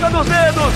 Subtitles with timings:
[0.00, 0.72] ponta dos dedos.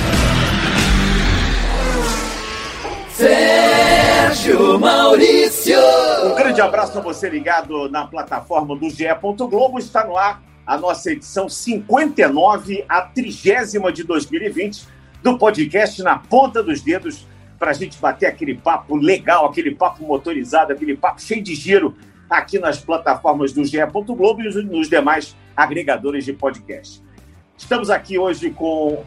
[3.11, 5.79] Sérgio Maurício.
[6.25, 9.07] Um grande abraço a você ligado na plataforma do GE.
[9.23, 9.79] Globo.
[9.79, 14.87] Está no ar a nossa edição 59, a trigésima de 2020,
[15.23, 17.27] do podcast Na Ponta dos Dedos,
[17.59, 21.97] para a gente bater aquele papo legal, aquele papo motorizado, aquele papo cheio de giro
[22.29, 23.79] aqui nas plataformas do GE.
[23.87, 27.03] Globo e nos demais agregadores de podcast.
[27.57, 29.05] Estamos aqui hoje com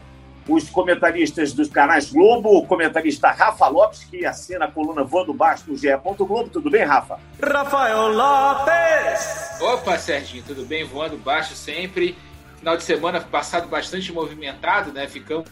[0.48, 5.64] os comentaristas dos canais Globo, o comentarista Rafa Lopes, que assina a coluna Voando Baixo
[5.68, 5.88] no GE.
[6.18, 6.48] Globo.
[6.48, 7.20] Tudo bem, Rafa?
[7.40, 9.60] Rafael Lopes!
[9.60, 10.84] Opa, Serginho, tudo bem?
[10.84, 12.16] Voando baixo sempre.
[12.58, 15.06] Final de semana passado bastante movimentado, né?
[15.06, 15.48] Ficamos,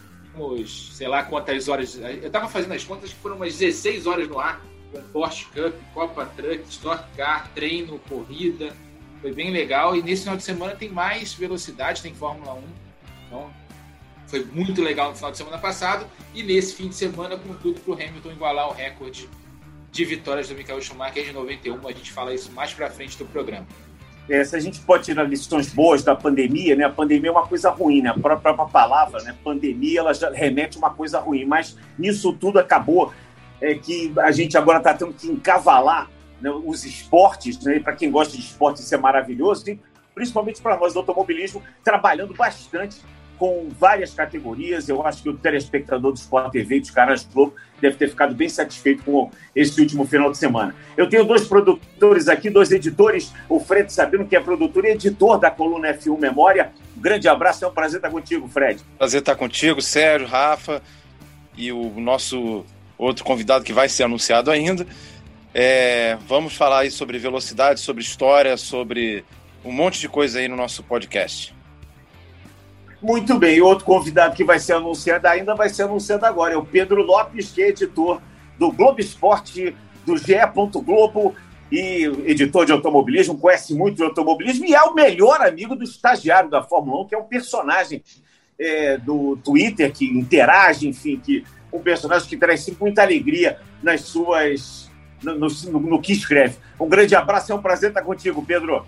[0.93, 1.95] sei lá quantas horas.
[1.95, 4.61] Eu tava fazendo as contas que foram umas 16 horas no ar.
[4.91, 8.73] Com Porsche Cup, Copa Truck, Stock Car, treino, corrida.
[9.21, 9.95] Foi bem legal.
[9.95, 12.63] E nesse final de semana tem mais velocidade, tem Fórmula 1.
[13.27, 13.49] Então,
[14.27, 17.79] foi muito legal no final de semana passado e nesse fim de semana com tudo
[17.79, 19.29] para o Hamilton igualar o recorde
[19.91, 21.87] de vitórias do Michael Schumacher de 91.
[21.87, 23.65] A gente fala isso mais para frente do programa.
[24.29, 26.83] É, se a gente pode tirar lições boas da pandemia, né?
[26.83, 28.09] A pandemia é uma coisa ruim, né?
[28.09, 29.33] A própria palavra, né?
[29.41, 33.13] Pandemia, ela já remete a uma coisa ruim, mas nisso tudo acabou
[33.61, 36.09] é, que a gente agora está tendo que encavalar
[36.41, 37.79] né, os esportes, né?
[37.79, 39.79] Para quem gosta de esporte, isso é maravilhoso, e
[40.13, 42.97] principalmente para nós do automobilismo, trabalhando bastante
[43.37, 44.89] com várias categorias.
[44.89, 48.33] Eu acho que o telespectador do Sport TV e dos canais Globo deve ter ficado
[48.33, 50.75] bem satisfeito com esse último final de semana.
[50.95, 55.39] Eu tenho dois produtores aqui, dois editores, o Fred Sabino, que é produtor e editor
[55.39, 56.71] da coluna F1 Memória.
[56.95, 58.81] Um grande abraço, é um prazer estar contigo, Fred.
[58.97, 60.81] Prazer estar contigo, Sérgio, Rafa
[61.55, 62.65] e o nosso
[62.97, 64.85] outro convidado que vai ser anunciado ainda.
[65.53, 69.23] É, vamos falar aí sobre velocidade, sobre história, sobre
[69.63, 71.56] um monte de coisa aí no nosso podcast.
[73.01, 76.65] Muito bem, outro convidado que vai ser anunciado ainda vai ser anunciado agora, é o
[76.65, 78.19] Pedro Lopes, que é editor
[78.57, 79.75] do Globo Esporte,
[80.05, 80.33] do GE.
[80.83, 81.35] Globo
[81.71, 86.49] e editor de automobilismo, conhece muito de automobilismo e é o melhor amigo do estagiário
[86.49, 88.01] da Fórmula 1, que é um personagem
[88.59, 94.01] é, do Twitter que interage, enfim, que um personagem que traz sempre muita alegria nas
[94.01, 94.89] suas.
[95.21, 96.57] No, no, no que escreve.
[96.79, 98.85] Um grande abraço, é um prazer estar contigo, Pedro.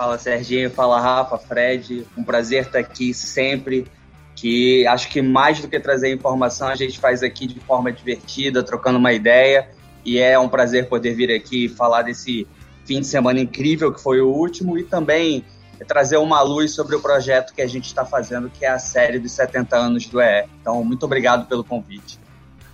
[0.00, 3.86] Fala Serginho, fala Rafa, Fred, um prazer estar aqui sempre.
[4.34, 8.62] Que acho que mais do que trazer informação, a gente faz aqui de forma divertida,
[8.62, 9.68] trocando uma ideia.
[10.02, 12.48] E é um prazer poder vir aqui falar desse
[12.86, 15.44] fim de semana incrível que foi o último e também
[15.86, 19.18] trazer uma luz sobre o projeto que a gente está fazendo, que é a série
[19.18, 20.46] dos 70 anos do EE.
[20.62, 22.18] Então, muito obrigado pelo convite.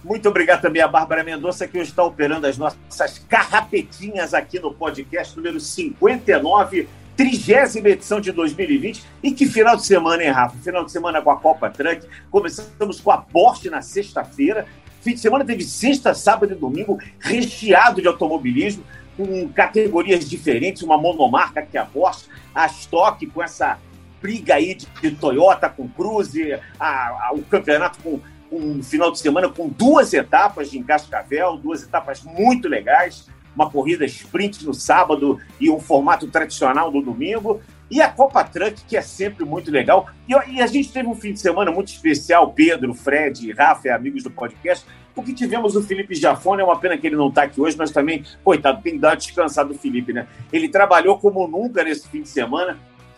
[0.05, 4.73] Muito obrigado também a Bárbara Mendonça, que hoje está operando as nossas carrapetinhas aqui no
[4.73, 6.87] podcast número 59
[7.17, 9.03] trigésima edição de 2020.
[9.23, 10.57] E que final de semana, hein, Rafa?
[10.59, 12.07] Final de semana com a Copa Truck.
[12.31, 14.67] Começamos com a Porsche na sexta-feira.
[15.01, 18.83] Fim de semana teve sexta, sábado e domingo recheado de automobilismo,
[19.17, 23.79] com categorias diferentes, uma monomarca que é a Porsche, a Stock com essa
[24.21, 29.21] briga aí de, de Toyota com Cruze, a, a, o campeonato com um final de
[29.21, 35.41] semana com duas etapas de Cascavel, duas etapas muito legais uma corrida sprint no sábado
[35.59, 37.61] e um formato tradicional no domingo.
[37.91, 40.09] E a Copa Truck, que é sempre muito legal.
[40.29, 44.23] E, e, a gente teve um fim de semana muito especial, Pedro, Fred, Rafa, amigos
[44.25, 44.85] do podcast,
[45.15, 47.91] porque tivemos o Felipe Jafone, é uma pena que ele não está aqui hoje, mas
[47.91, 50.27] também, coitado, tem que dar uma descansada do Felipe, né?
[50.53, 52.77] Ele trabalhou como nunca nesse fim de semana,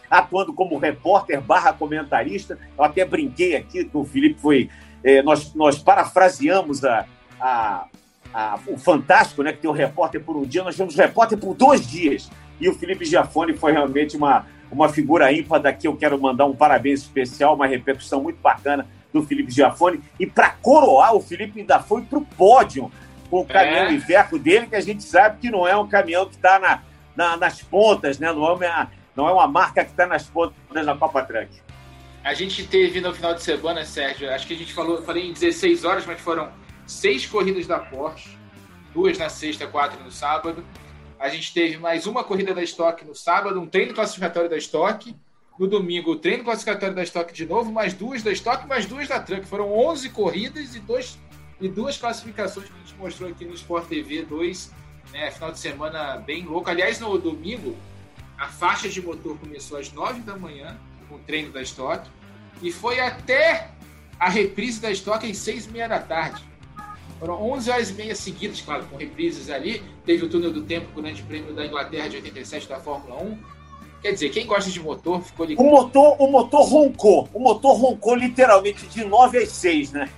[0.09, 2.59] atuando como repórter barra comentarista.
[2.77, 4.71] Eu até brinquei aqui que o Felipe foi...
[5.03, 7.07] É, nós, nós parafraseamos a,
[7.41, 7.87] a,
[8.33, 11.55] a, o Fantástico, né, que tem o repórter por um dia, nós tivemos repórter por
[11.55, 12.31] dois dias.
[12.61, 15.61] E o Felipe Giafone foi realmente uma, uma figura ímpar.
[15.61, 20.01] Daqui eu quero mandar um parabéns especial, uma repercussão muito bacana do Felipe Giafone.
[20.19, 22.91] E para coroar, o Felipe ainda foi para o pódio
[23.31, 23.93] com o caminhão é.
[23.93, 26.83] Iveco dele, que a gente sabe que não é um caminhão que está na,
[27.15, 28.33] na, nas pontas, né?
[28.33, 31.49] não, é uma, não é uma marca que está nas pontas da Copa Truck.
[32.25, 35.33] A gente teve no final de semana, Sérgio, acho que a gente falou, falei em
[35.33, 36.49] 16 horas, mas foram
[36.89, 38.31] seis corridas da Porsche,
[38.95, 40.65] duas na sexta, quatro no sábado.
[41.19, 45.15] A gente teve mais uma corrida da Stock no sábado, um treino classificatório da Stock.
[45.59, 49.07] No domingo, o treino classificatório da Stock de novo, mais duas da Stock, mais duas
[49.07, 49.47] da Truck.
[49.47, 51.19] Foram 11 corridas e, dois,
[51.61, 54.73] e duas classificações que a gente mostrou aqui no Sport TV 2.
[55.13, 56.71] Né, final de semana bem louco.
[56.71, 57.77] Aliás, no domingo,
[58.39, 62.09] a faixa de motor começou às 9 da manhã, com o treino da Stock,
[62.63, 63.71] e foi até
[64.19, 66.48] a reprise da Stock às 6 e meia da tarde.
[67.19, 69.83] Foram 11 horas e meia seguidas, claro, com reprises ali.
[70.05, 73.23] Teve o túnel do tempo com o Grande Prêmio da Inglaterra de 87 da Fórmula
[73.23, 73.39] 1.
[74.01, 75.67] Quer dizer, quem gosta de motor ficou ligado.
[75.67, 77.29] O motor, o motor roncou.
[77.35, 80.09] O motor roncou literalmente de 9 às 6, né?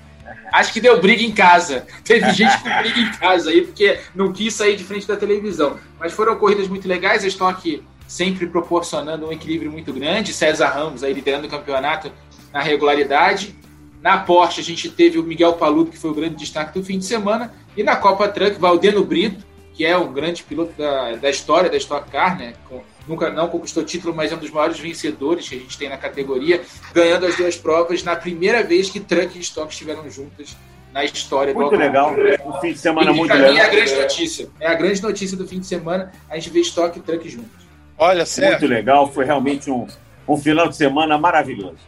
[0.53, 1.87] Acho que deu briga em casa.
[2.05, 5.79] Teve gente com briga em casa aí, porque não quis sair de frente da televisão.
[5.99, 10.35] Mas foram corridas muito legais, a Stock sempre proporcionando um equilíbrio muito grande.
[10.35, 12.13] César Ramos aí liderando o campeonato
[12.53, 13.55] na regularidade.
[14.02, 16.99] Na Porsche a gente teve o Miguel Paludo, que foi o grande destaque do fim
[16.99, 17.52] de semana.
[17.76, 19.44] E na Copa Truck, Valdeno Brito,
[19.75, 22.55] que é um grande piloto da, da história da Stock Car, né?
[22.69, 25.88] Com, nunca não conquistou título, mas é um dos maiores vencedores que a gente tem
[25.88, 26.62] na categoria,
[26.94, 30.56] ganhando as duas provas na primeira vez que Truck e Stock estiveram juntas
[30.93, 32.14] na história muito do Muito legal,
[32.44, 33.55] um fim de semana e, muito legal.
[33.55, 34.49] é a grande notícia.
[34.58, 37.50] É a grande notícia do fim de semana, a gente vê Stock e Truck juntos.
[37.96, 38.61] Olha, Sérgio.
[38.61, 39.87] Muito legal, foi realmente um,
[40.26, 41.79] um final de semana maravilhoso.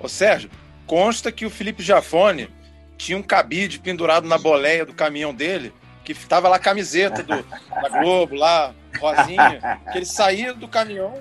[0.00, 0.50] Ô Sérgio,
[0.92, 2.50] consta que o Felipe Jafone
[2.98, 5.72] tinha um cabide pendurado na boleia do caminhão dele,
[6.04, 11.14] que tava lá a camiseta do, da Globo, lá, rosinha, que ele saía do caminhão,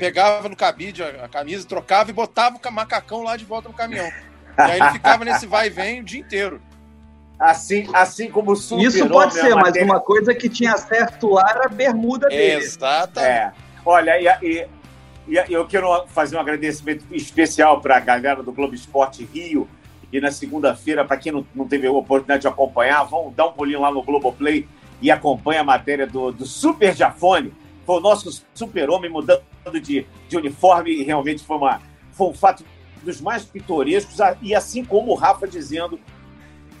[0.00, 3.74] pegava no cabide a, a camisa, trocava e botava o macacão lá de volta no
[3.74, 4.08] caminhão.
[4.58, 6.60] E aí ele ficava nesse vai e vem o dia inteiro.
[7.38, 11.48] Assim, assim como o super Isso pode ser, mas uma coisa que tinha certo lá
[11.48, 12.64] era a bermuda dele.
[12.64, 13.32] Exatamente.
[13.32, 13.52] É.
[13.86, 14.68] Olha, e, e,
[15.28, 19.68] e, eu quero fazer um agradecimento especial para a galera do Globo Esporte Rio.
[20.10, 23.52] E na segunda-feira, para quem não, não teve a oportunidade de acompanhar, vão dar um
[23.52, 24.66] pulinho lá no Globoplay
[25.02, 27.52] e acompanha a matéria do, do Super Jafone.
[27.84, 29.42] Foi o nosso super-homem mudando
[29.82, 31.80] de, de uniforme e realmente foi, uma,
[32.12, 32.64] foi um fato
[33.02, 34.16] dos mais pitorescos.
[34.40, 36.00] E assim como o Rafa dizendo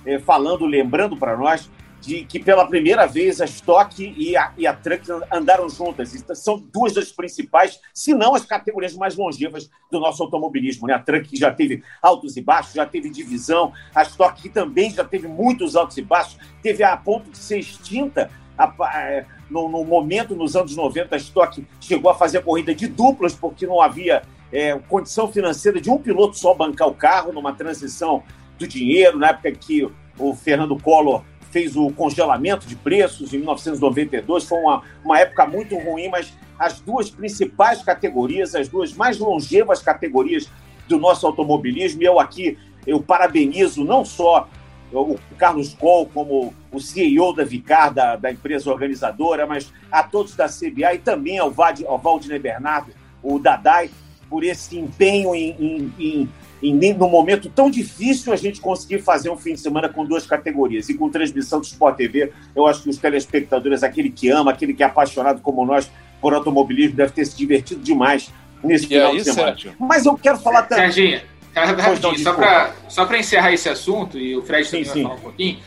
[0.06, 4.66] é, falando, lembrando para nós de que pela primeira vez a Stock e a, e
[4.66, 6.12] a Truck andaram juntas.
[6.34, 10.86] São duas das principais, se não as categorias mais longevas do nosso automobilismo.
[10.86, 10.94] Né?
[10.94, 15.26] A Truck já teve altos e baixos, já teve divisão, a Stock também já teve
[15.26, 18.30] muitos altos e baixos, teve a ponto de ser extinta.
[18.56, 22.74] A, a, no, no, momento, nos anos 90, a Stock chegou a fazer a corrida
[22.74, 24.22] de duplas, porque não havia
[24.52, 28.22] é, condição financeira de um piloto só bancar o carro numa transição
[28.58, 34.44] do dinheiro, na época que o Fernando Collor fez o congelamento de preços em 1992.
[34.44, 39.80] Foi uma, uma época muito ruim, mas as duas principais categorias, as duas mais longevas
[39.80, 40.50] categorias
[40.88, 44.48] do nosso automobilismo, e eu aqui eu parabenizo não só
[44.90, 50.34] o Carlos Coll como o CEO da Vicar, da, da empresa organizadora, mas a todos
[50.34, 52.00] da CBA e também ao, Vald, ao
[52.40, 52.92] Bernardo,
[53.22, 53.90] o Dadai,
[54.30, 56.28] por esse empenho em, em, em
[56.62, 60.26] em, num momento tão difícil a gente conseguir fazer um fim de semana com duas
[60.26, 60.88] categorias.
[60.88, 64.74] E com transmissão do Sport TV, eu acho que os telespectadores, aquele que ama, aquele
[64.74, 65.90] que é apaixonado como nós
[66.20, 68.30] por automobilismo, deve ter se divertido demais
[68.62, 69.48] nesse e final de semana.
[69.48, 69.74] Sérgio?
[69.78, 70.90] Mas eu quero falar também.
[70.90, 71.20] Serginho,
[71.54, 74.92] rapidinho, só para só encerrar esse assunto, e o Fred sim, também sim.
[74.94, 75.58] vai falar um pouquinho.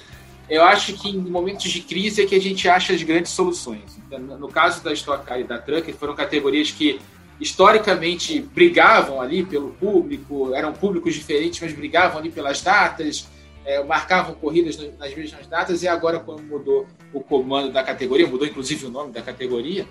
[0.49, 3.97] Eu acho que em momentos de crise é que a gente acha as grandes soluções.
[4.05, 6.99] Então, no caso da Stock Car e da Truck, foram categorias que
[7.41, 13.27] historicamente brigavam ali pelo público, eram públicos diferentes, mas brigavam ali pelas datas,
[13.65, 18.47] é, marcavam corridas nas mesmas datas, e agora, quando mudou o comando da categoria, mudou
[18.47, 19.87] inclusive o nome da categoria,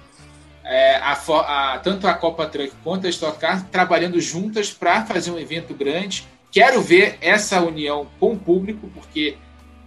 [0.64, 5.32] é, a, a, tanto a Copa Truck quanto a Stock Car trabalhando juntas para fazer
[5.32, 6.26] um evento grande.
[6.52, 9.37] Quero ver essa união com o público, porque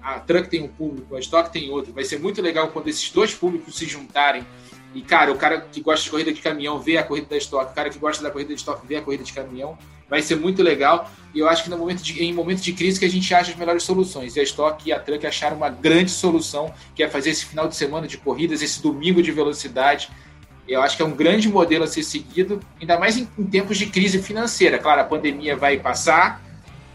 [0.01, 1.94] a Truck tem um público, a Stock tem outro.
[1.94, 4.45] Vai ser muito legal quando esses dois públicos se juntarem
[4.94, 7.72] e, cara, o cara que gosta de corrida de caminhão vê a corrida da Stock,
[7.72, 9.77] o cara que gosta da corrida de Stock vê a corrida de caminhão.
[10.08, 11.10] Vai ser muito legal.
[11.34, 13.51] E eu acho que no momento de, em momentos de crise que a gente acha
[13.51, 14.36] as melhores soluções.
[14.36, 17.67] E a Stock e a Truck acharam uma grande solução, que é fazer esse final
[17.67, 20.12] de semana de corridas, esse domingo de velocidade.
[20.67, 23.77] Eu acho que é um grande modelo a ser seguido, ainda mais em, em tempos
[23.77, 24.77] de crise financeira.
[24.77, 26.39] Claro, a pandemia vai passar,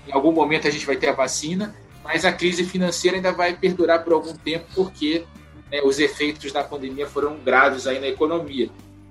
[0.06, 3.54] em algum momento a gente vai ter a vacina, mas a crise financeira ainda vai
[3.54, 5.24] perdurar por algum tempo, porque
[5.70, 8.68] né, os efeitos da pandemia foram graves aí na economia.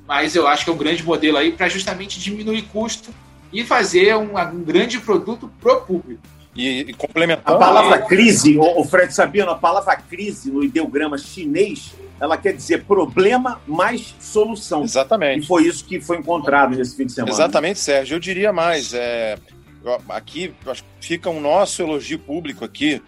[0.08, 3.14] Mas eu acho que é um grande modelo aí para justamente diminuir custo
[3.52, 6.22] e fazer um, um grande produto para o público.
[6.56, 7.56] E, e complementando.
[7.56, 12.84] A palavra crise, o Fred Sabino, a palavra crise no ideograma chinês, ela quer dizer
[12.86, 14.84] problema mais solução.
[14.84, 15.44] Exatamente.
[15.44, 17.32] E foi isso que foi encontrado nesse fim de semana.
[17.32, 18.16] Exatamente, Sérgio.
[18.16, 18.92] Eu diria mais.
[18.94, 19.38] É,
[20.10, 20.52] aqui
[21.00, 23.02] fica um nosso elogio público aqui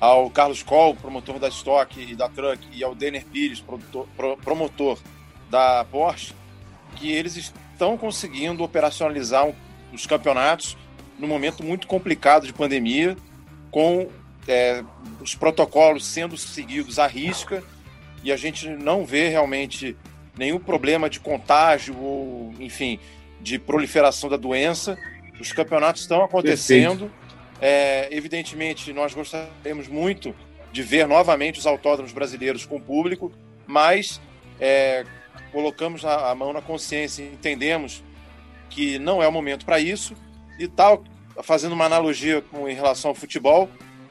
[0.00, 4.36] ao Carlos Coll, promotor da Stock e da Truck, e ao Denner Pires, produtor, pro,
[4.36, 4.98] promotor
[5.50, 6.32] da Porsche,
[6.96, 9.54] que eles estão conseguindo operacionalizar um,
[9.92, 10.76] os campeonatos
[11.18, 13.16] num momento muito complicado de pandemia,
[13.70, 14.08] com
[14.46, 14.84] é,
[15.20, 17.62] os protocolos sendo seguidos à risca,
[18.22, 19.96] e a gente não vê realmente
[20.36, 23.00] nenhum problema de contágio ou, enfim,
[23.40, 24.96] de proliferação da doença.
[25.40, 27.00] Os campeonatos estão acontecendo.
[27.00, 27.17] Perfeito
[27.60, 30.34] é, evidentemente, nós gostaríamos muito
[30.72, 33.32] de ver novamente os autódromos brasileiros com público,
[33.66, 34.20] mas
[34.60, 35.04] é,
[35.50, 38.02] colocamos a, a mão na consciência, entendemos
[38.70, 40.14] que não é o momento para isso
[40.58, 41.02] e tal,
[41.42, 43.68] fazendo uma analogia com em relação ao futebol,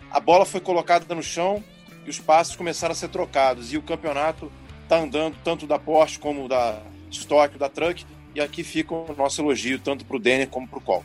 [0.09, 1.63] a bola foi colocada no chão
[2.05, 4.51] e os passos começaram a ser trocados e o campeonato
[4.83, 9.41] está andando tanto da Porsche como da Stock, da Truck e aqui fica o nosso
[9.41, 11.03] elogio tanto para o Denner como para o Col.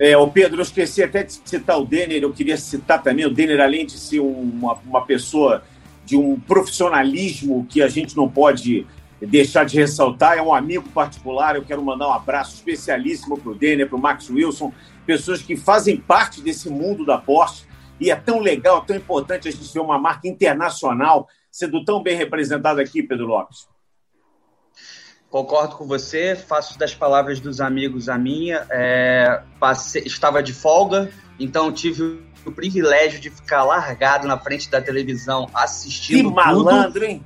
[0.00, 3.30] É, o Pedro, eu esqueci até de citar o Denner, eu queria citar também o
[3.30, 5.64] Denner, além de ser uma, uma pessoa
[6.04, 8.86] de um profissionalismo que a gente não pode
[9.20, 13.54] deixar de ressaltar, é um amigo particular, eu quero mandar um abraço especialíssimo para o
[13.54, 14.72] Denner, para o Max Wilson,
[15.04, 17.66] pessoas que fazem parte desse mundo da Porsche,
[18.00, 22.16] e é tão legal, tão importante a gente ver uma marca internacional sendo tão bem
[22.16, 23.66] representada aqui, Pedro Lopes.
[25.30, 28.66] Concordo com você, faço das palavras dos amigos a minha.
[28.70, 34.80] É, passei, estava de folga, então tive o privilégio de ficar largado na frente da
[34.80, 36.30] televisão assistindo.
[36.30, 37.04] Que malandro, tudo.
[37.04, 37.22] hein?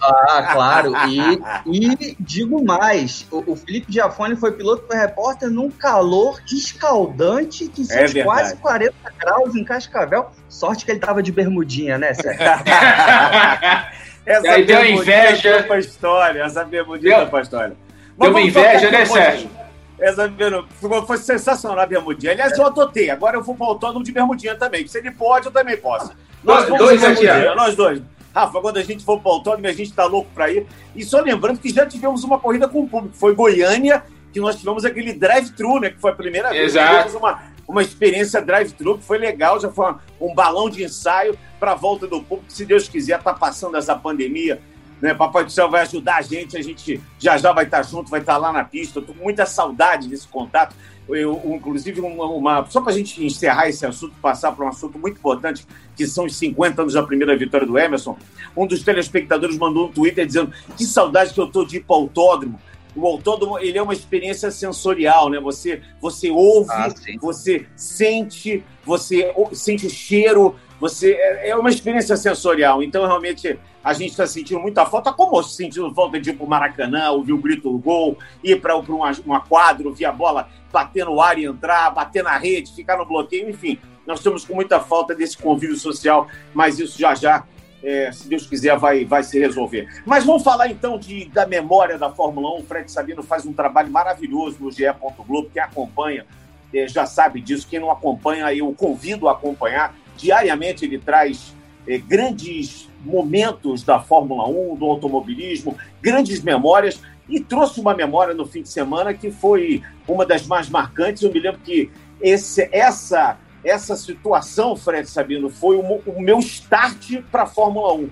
[0.00, 0.92] Ah, claro.
[1.08, 7.68] E, e digo mais: o, o Felipe Giafone foi piloto e repórter num calor escaldante
[7.68, 10.30] que são é quase 40 graus em Cascavel.
[10.48, 12.38] Sorte que ele tava de bermudinha, né, Sérgio?
[14.28, 15.62] Essa aí deu inveja.
[15.62, 17.76] Pra história, essa bermudinha deu, pra história.
[18.16, 19.50] Mas deu uma inveja, né, Sérgio?
[19.98, 20.32] Essa
[20.80, 22.32] foi, foi sensacional a bermudinha.
[22.32, 23.10] Aliás, eu adotei.
[23.10, 24.86] Agora eu vou para o autódromo de bermudinha também.
[24.86, 26.12] Se ele pode, eu também posso.
[26.44, 28.00] Nós dois, dois aqui, nós dois.
[28.34, 30.66] Rafa, quando a gente for para o autódromo, a gente está louco para ir.
[30.94, 33.16] E só lembrando que já tivemos uma corrida com o público.
[33.16, 35.90] Foi Goiânia, que nós tivemos aquele drive-thru, né?
[35.90, 36.86] Que foi a primeira vez Exato.
[36.86, 39.60] que tivemos uma, uma experiência drive-thru, que foi legal.
[39.60, 42.50] Já foi um balão de ensaio para a volta do público.
[42.50, 44.60] Se Deus quiser, tá passando essa pandemia.
[45.00, 45.14] Né?
[45.14, 48.20] Papai do Céu vai ajudar a gente, a gente já já vai estar junto, vai
[48.20, 48.98] estar lá na pista.
[48.98, 50.74] Eu tô com muita saudade desse contato.
[51.08, 54.98] Eu, inclusive, uma, uma só para a gente encerrar esse assunto, passar para um assunto
[54.98, 58.16] muito importante, que são os 50 anos da primeira vitória do Emerson.
[58.56, 61.96] Um dos telespectadores mandou um Twitter dizendo que saudade que eu tô de ir para
[61.96, 62.60] autódromo.
[62.98, 65.40] O autódromo ele é uma experiência sensorial, né?
[65.40, 72.16] Você, você ouve, ah, você sente, você sente o cheiro, você é, é uma experiência
[72.16, 72.82] sensorial.
[72.82, 76.48] Então, realmente, a gente está sentindo muita falta, como sentindo falta de ir para o
[76.48, 81.04] Maracanã, ouvir o grito do gol, ir para uma, uma quadra, ouvir a bola bater
[81.04, 83.78] no ar e entrar, bater na rede, ficar no bloqueio, enfim.
[84.06, 87.44] Nós estamos com muita falta desse convívio social, mas isso já já,
[87.82, 90.02] é, se Deus quiser, vai, vai se resolver.
[90.04, 92.60] Mas vamos falar então de, da memória da Fórmula 1.
[92.60, 94.84] O Fred Sabino faz um trabalho maravilhoso no GE.
[95.26, 95.50] Globo.
[95.52, 96.26] Quem acompanha
[96.74, 97.66] é, já sabe disso.
[97.68, 99.94] Quem não acompanha, eu convido a acompanhar.
[100.16, 101.54] Diariamente ele traz
[101.86, 108.46] é, grandes momentos da Fórmula 1, do automobilismo, grandes memórias, e trouxe uma memória no
[108.46, 111.22] fim de semana que foi uma das mais marcantes.
[111.22, 117.42] Eu me lembro que esse, essa, essa situação, Fred Sabino, foi o, meu start para
[117.42, 118.10] a Fórmula 1.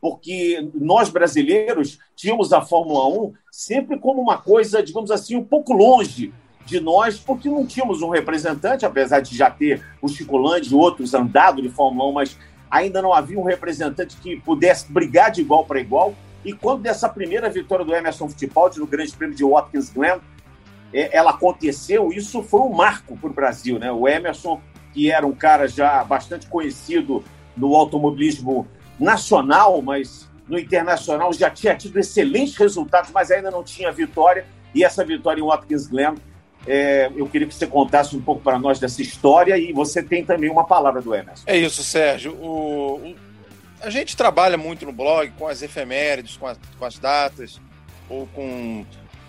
[0.00, 5.72] Porque nós brasileiros tínhamos a Fórmula 1 sempre como uma coisa, digamos assim, um pouco
[5.72, 6.32] longe
[6.64, 10.74] de nós, porque não tínhamos um representante, apesar de já ter o Chico Lande e
[10.74, 12.38] outros andado de Fórmula 1, mas
[12.70, 16.14] ainda não havia um representante que pudesse brigar de igual para igual.
[16.44, 20.20] E quando dessa primeira vitória do Emerson Fittipaldi no Grande Prêmio de Watkins Glen,
[20.92, 23.78] é, ela aconteceu, isso foi um marco para o Brasil.
[23.78, 23.90] Né?
[23.90, 24.60] O Emerson,
[24.98, 27.22] que era um cara já bastante conhecido
[27.56, 28.66] no automobilismo
[28.98, 34.44] nacional, mas no internacional já tinha tido excelentes resultados, mas ainda não tinha vitória.
[34.74, 36.16] E essa vitória em Watkins Glen
[36.66, 40.24] é, eu queria que você contasse um pouco para nós dessa história e você tem
[40.24, 41.44] também uma palavra do Emerson.
[41.46, 42.34] É isso, Sérgio.
[42.34, 43.14] O, o,
[43.80, 47.60] a gente trabalha muito no blog com as efemérides, com, a, com as datas,
[48.08, 48.84] ou com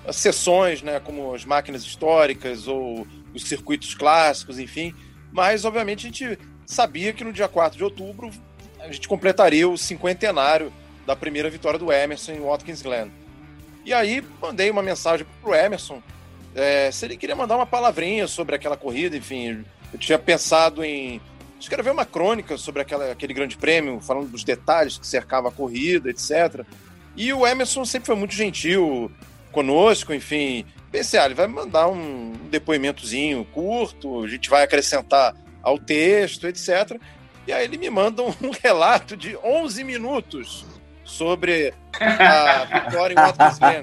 [0.07, 4.95] as sessões, né, como as máquinas históricas ou os circuitos clássicos, enfim.
[5.31, 8.31] Mas, obviamente, a gente sabia que no dia 4 de outubro
[8.79, 10.71] a gente completaria o cinquentenário
[11.05, 13.12] da primeira vitória do Emerson em Watkins Glen.
[13.86, 16.01] E aí mandei uma mensagem para o Emerson
[16.55, 21.21] é, se ele queria mandar uma palavrinha sobre aquela corrida, enfim, eu tinha pensado em
[21.59, 26.09] escrever uma crônica sobre aquela, aquele grande prêmio, falando dos detalhes que cercava a corrida,
[26.09, 26.65] etc.
[27.15, 29.12] E o Emerson sempre foi muito gentil
[29.51, 30.65] conosco, enfim.
[30.91, 37.00] Pensei, ah, ele vai mandar um depoimentozinho curto, a gente vai acrescentar ao texto, etc.
[37.46, 40.65] E aí ele me manda um relato de 11 minutos
[41.03, 43.81] sobre a vitória em Watkins Glen.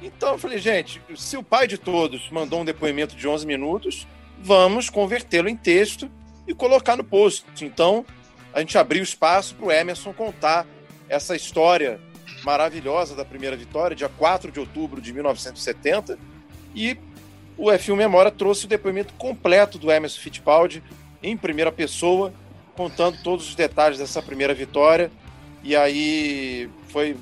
[0.00, 4.06] Então eu falei, gente, se o pai de todos mandou um depoimento de 11 minutos,
[4.38, 6.10] vamos convertê-lo em texto
[6.46, 7.44] e colocar no post.
[7.60, 8.04] Então
[8.52, 10.66] a gente abriu espaço para o Emerson contar
[11.08, 12.00] essa história
[12.44, 16.18] maravilhosa da primeira vitória, dia 4 de outubro de 1970.
[16.74, 16.96] E
[17.56, 20.82] o F1 Memória trouxe o depoimento completo do Emerson Fittipaldi
[21.22, 22.32] em primeira pessoa,
[22.74, 25.10] contando todos os detalhes dessa primeira vitória.
[25.62, 27.16] E aí foi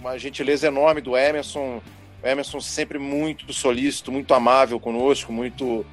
[0.00, 1.82] uma gentileza enorme do Emerson.
[2.22, 5.84] O Emerson sempre muito solícito, muito amável conosco, muito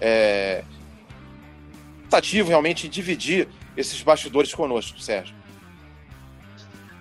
[0.00, 0.64] é,
[2.44, 5.34] realmente em dividir esses bastidores conosco, Sérgio.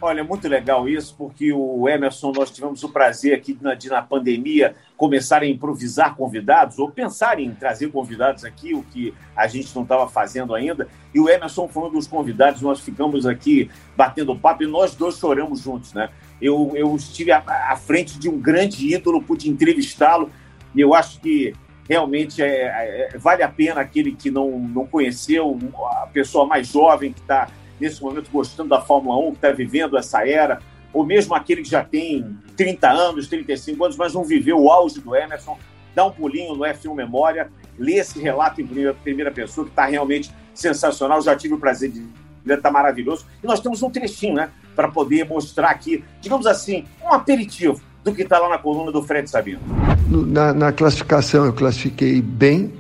[0.01, 4.01] Olha, muito legal isso, porque o Emerson, nós tivemos o prazer aqui na, de, na
[4.01, 9.73] pandemia, começar a improvisar convidados, ou pensar em trazer convidados aqui, o que a gente
[9.73, 10.87] não estava fazendo ainda.
[11.13, 15.17] E o Emerson foi um dos convidados, nós ficamos aqui batendo papo e nós dois
[15.17, 16.09] choramos juntos, né?
[16.41, 20.29] Eu, eu estive à, à frente de um grande ídolo, pude entrevistá-lo,
[20.75, 21.53] e eu acho que
[21.87, 25.57] realmente é, é, é, vale a pena aquele que não, não conheceu,
[25.91, 27.47] a pessoa mais jovem que está
[27.79, 30.60] nesse momento gostando da Fórmula 1, que está vivendo essa era,
[30.94, 35.01] ou mesmo aquele que já tem 30 anos, 35 anos, mas não viveu o auge
[35.01, 35.58] do Emerson,
[35.94, 39.86] dá um pulinho no F1 Memória, lê esse relato em primeira, primeira pessoa, que está
[39.86, 41.22] realmente sensacional.
[41.22, 42.05] Já tive o prazer de
[42.46, 43.25] ler, está maravilhoso.
[43.44, 48.13] E nós temos um trechinho, né, para poder mostrar aqui, digamos assim, um aperitivo do
[48.13, 49.60] que está lá na coluna do Fred Sabino.
[50.08, 52.72] Na, na classificação, eu classifiquei bem,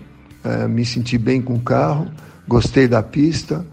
[0.43, 2.07] uh, me senti bem com o carro,
[2.47, 3.65] gostei da pista.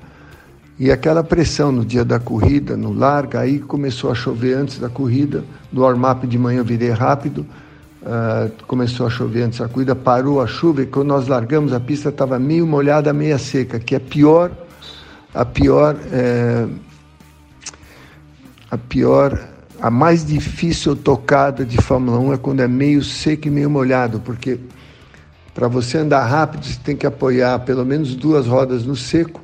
[0.79, 4.89] E aquela pressão no dia da corrida, no larga, aí começou a chover antes da
[4.89, 5.45] corrida.
[5.73, 7.47] No warm-up de manhã eu virei rápido,
[8.03, 11.81] uh, começou a chover antes da corrida, parou a chuva e quando nós largamos a
[11.81, 14.51] pista estava meio molhada, meia seca, que é pior,
[15.35, 16.67] a pior, é,
[18.71, 19.39] a pior,
[19.81, 24.21] a mais difícil tocada de Fórmula 1 é quando é meio seco e meio molhado,
[24.21, 24.59] porque
[25.55, 29.41] para você andar rápido você tem que apoiar pelo menos duas rodas no seco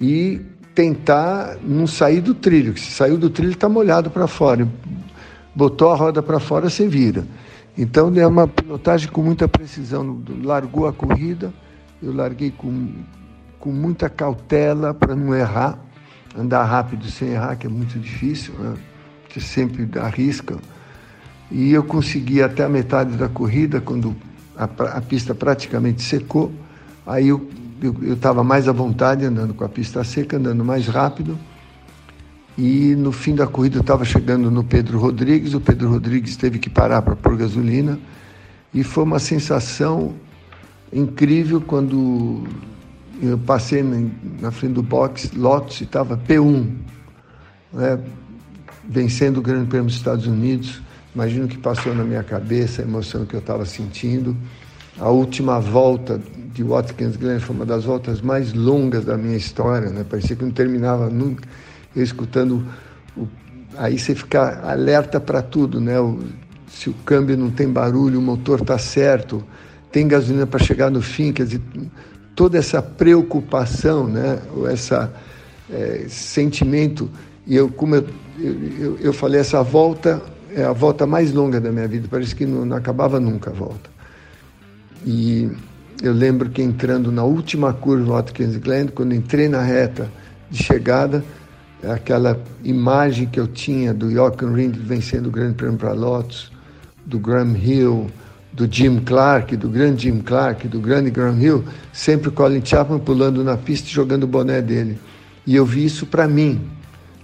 [0.00, 0.40] e
[0.74, 4.66] tentar não sair do trilho, que se saiu do trilho está molhado para fora.
[5.54, 7.26] Botou a roda para fora, você vira.
[7.76, 10.22] Então é uma pilotagem com muita precisão.
[10.42, 11.52] Largou a corrida,
[12.02, 12.92] eu larguei com,
[13.58, 15.78] com muita cautela para não errar,
[16.36, 18.74] andar rápido sem errar, que é muito difícil, né?
[19.28, 20.56] você sempre arrisca.
[21.50, 24.16] E eu consegui até a metade da corrida, quando
[24.56, 26.52] a, a pista praticamente secou,
[27.06, 27.48] aí eu
[27.82, 31.38] eu estava mais à vontade andando com a pista seca, andando mais rápido.
[32.58, 36.58] E no fim da corrida eu estava chegando no Pedro Rodrigues, o Pedro Rodrigues teve
[36.58, 37.98] que parar para pôr gasolina.
[38.72, 40.14] E foi uma sensação
[40.92, 42.44] incrível quando
[43.22, 43.82] eu passei
[44.40, 46.70] na frente do box, Lotus, e estava P1,
[47.72, 47.98] né,
[48.88, 50.80] vencendo o Grande Prêmio dos Estados Unidos.
[51.14, 54.36] Imagino que passou na minha cabeça a emoção que eu estava sentindo.
[54.98, 56.20] A última volta
[56.60, 60.04] de Watkins Glen foi uma das voltas mais longas da minha história, né?
[60.08, 61.48] Parecia que não terminava nunca.
[61.96, 62.62] Eu escutando,
[63.16, 63.26] o...
[63.78, 65.98] aí você fica alerta para tudo, né?
[65.98, 66.18] O...
[66.68, 69.42] se o câmbio não tem barulho, o motor está certo,
[69.90, 71.62] tem gasolina para chegar no fim, quer dizer,
[72.36, 74.38] toda essa preocupação, né?
[74.54, 75.10] Ou essa
[75.70, 77.08] é, sentimento
[77.46, 78.06] e eu como eu,
[78.38, 80.22] eu, eu falei essa volta
[80.54, 83.52] é a volta mais longa da minha vida, parece que não, não acabava nunca a
[83.52, 83.88] volta.
[85.06, 85.48] E
[86.02, 90.10] eu lembro que entrando na última curva Watkins Glen, quando entrei na reta
[90.50, 91.22] de chegada,
[91.84, 96.50] aquela imagem que eu tinha do Jochen Rindt vencendo o Grande Prêmio para Lotus,
[97.04, 98.10] do Graham Hill,
[98.52, 102.98] do Jim Clark, do grande Jim Clark, do grande Graham Hill, sempre o Colin Chapman
[102.98, 104.98] pulando na pista e jogando o boné dele.
[105.46, 106.60] E eu vi isso para mim.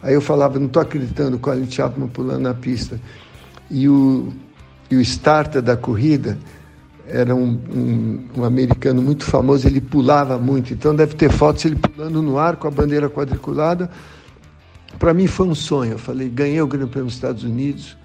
[0.02, 3.00] Aí eu falava, não estou acreditando, o Colin Chapman pulando na pista.
[3.70, 4.32] E o,
[4.90, 6.38] e o starter da corrida
[7.08, 11.76] era um, um, um, americano muito famoso, ele pulava muito, então deve ter fotos ele
[11.76, 13.88] pulando no ar com a bandeira quadriculada.
[14.98, 15.92] Para mim foi um sonho.
[15.92, 17.96] Eu falei, ganhei o Grande Prêmio dos Estados Unidos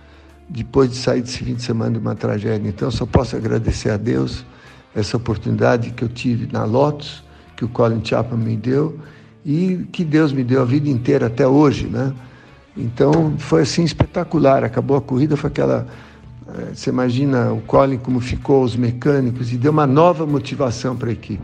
[0.50, 2.68] depois de sair desse fim de semana de uma tragédia.
[2.68, 4.46] Então só posso agradecer a Deus
[4.94, 7.24] essa oportunidade que eu tive na Lotus,
[7.56, 9.00] que o Colin Chapman me deu
[9.46, 12.14] e que Deus me deu a vida inteira até hoje, né?
[12.76, 14.64] Então foi assim espetacular.
[14.64, 15.88] Acabou a corrida, foi aquela
[16.74, 21.14] você imagina o Colin como ficou, os mecânicos, e deu uma nova motivação para a
[21.14, 21.44] equipe.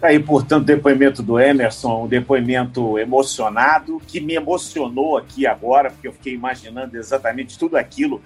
[0.00, 6.06] Tá aí, portanto, depoimento do Emerson, um depoimento emocionado, que me emocionou aqui agora, porque
[6.06, 8.22] eu fiquei imaginando exatamente tudo aquilo.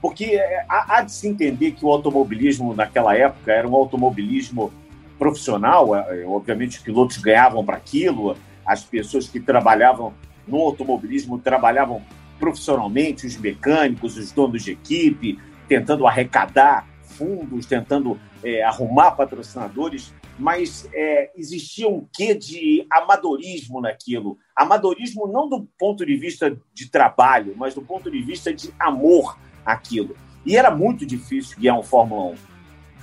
[0.00, 4.72] Porque é, há de se entender que o automobilismo naquela época era um automobilismo
[5.18, 10.14] profissional, é, obviamente os pilotos ganhavam para aquilo, as pessoas que trabalhavam
[10.48, 12.02] no automobilismo trabalhavam
[12.40, 20.88] profissionalmente, os mecânicos, os donos de equipe, tentando arrecadar fundos, tentando é, arrumar patrocinadores, mas
[20.94, 24.38] é, existia um quê de amadorismo naquilo.
[24.56, 29.38] Amadorismo não do ponto de vista de trabalho, mas do ponto de vista de amor
[29.64, 30.16] àquilo.
[30.46, 32.34] E era muito difícil guiar um Fórmula 1.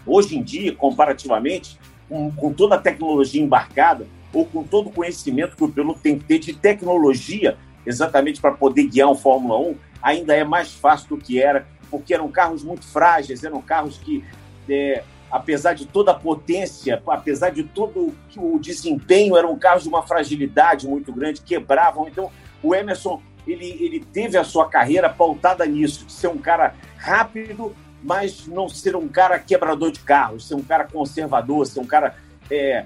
[0.08, 1.78] Hoje em dia, comparativamente,
[2.10, 6.18] com, com toda a tecnologia embarcada, ou com todo o conhecimento que o piloto tem
[6.18, 11.10] que ter de tecnologia, exatamente para poder guiar um Fórmula 1, ainda é mais fácil
[11.10, 14.24] do que era, porque eram carros muito frágeis, eram carros que,
[14.70, 20.04] é, apesar de toda a potência, apesar de todo o desempenho, eram carros de uma
[20.04, 22.08] fragilidade muito grande, quebravam.
[22.08, 22.30] Então,
[22.62, 27.74] o Emerson ele, ele teve a sua carreira pautada nisso, de ser um cara rápido,
[28.04, 32.16] mas não ser um cara quebrador de carros, ser um cara conservador, ser um cara
[32.52, 32.86] é,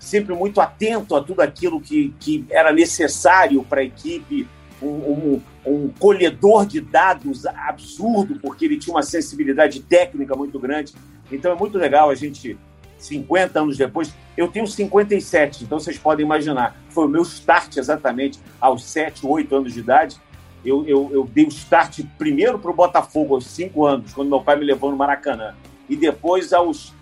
[0.00, 4.48] sempre muito atento a tudo aquilo que, que era necessário para a equipe,
[4.82, 10.94] um, um, um, colhedor de dados absurdo, porque ele tinha uma sensibilidade técnica muito grande.
[11.30, 12.58] Então é muito legal a gente,
[12.98, 18.40] 50 anos depois, eu tenho 57, então vocês podem imaginar, foi o meu start exatamente
[18.58, 20.18] aos 7, 8 anos de idade.
[20.64, 24.40] Eu, eu, eu dei o start primeiro para o Botafogo aos 5 anos, quando meu
[24.40, 25.54] pai me levou no Maracanã,
[25.88, 26.94] e depois aos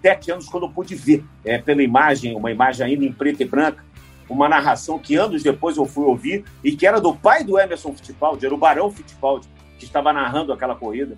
[0.00, 3.44] sete anos quando eu pude ver é, pela imagem, uma imagem ainda em preto e
[3.44, 3.84] branca,
[4.28, 7.94] uma narração que anos depois eu fui ouvir e que era do pai do Emerson
[7.94, 11.16] Fittipaldi, era o Barão Fittipaldi, que estava narrando aquela corrida.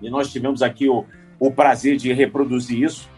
[0.00, 1.04] E nós tivemos aqui o,
[1.38, 3.08] o prazer de reproduzir isso.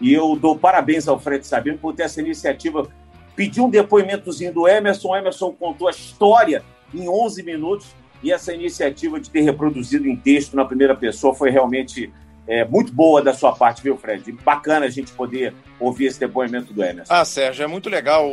[0.00, 2.88] E eu dou parabéns ao Fred Sabino por ter essa iniciativa.
[3.34, 6.62] Pedi um depoimentozinho do Emerson, o Emerson contou a história
[6.94, 7.88] em 11 minutos
[8.22, 12.12] e essa iniciativa de ter reproduzido em texto na primeira pessoa foi realmente
[12.48, 14.32] é, muito boa da sua parte, viu, Fred?
[14.32, 17.12] Bacana a gente poder ouvir esse depoimento do Emerson.
[17.12, 18.26] Ah, Sérgio, é muito legal.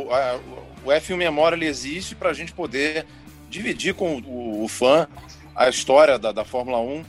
[0.82, 3.04] O F1 Memória existe para a gente poder
[3.50, 5.06] dividir com o, o fã
[5.54, 7.04] a história da, da Fórmula 1.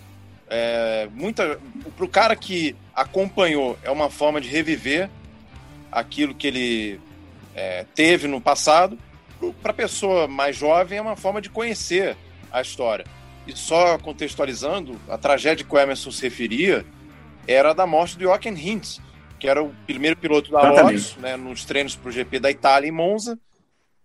[0.50, 1.58] É, muita
[1.96, 5.10] para o cara que acompanhou é uma forma de reviver
[5.92, 7.02] aquilo que ele
[7.56, 8.98] é, teve no passado
[9.62, 12.16] para a pessoa mais jovem é uma forma de conhecer
[12.50, 13.06] a história
[13.46, 16.86] e só contextualizando a tragédia que o Emerson se referia
[17.48, 19.02] era da morte do Jochen Hintz,
[19.40, 22.88] que era o primeiro piloto da Lotus, né, nos treinos para o GP da Itália
[22.88, 23.40] em Monza.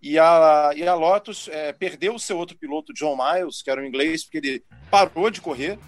[0.00, 3.80] E a, e a Lotus é, perdeu o seu outro piloto, John Miles, que era
[3.80, 5.78] um inglês, porque ele parou de correr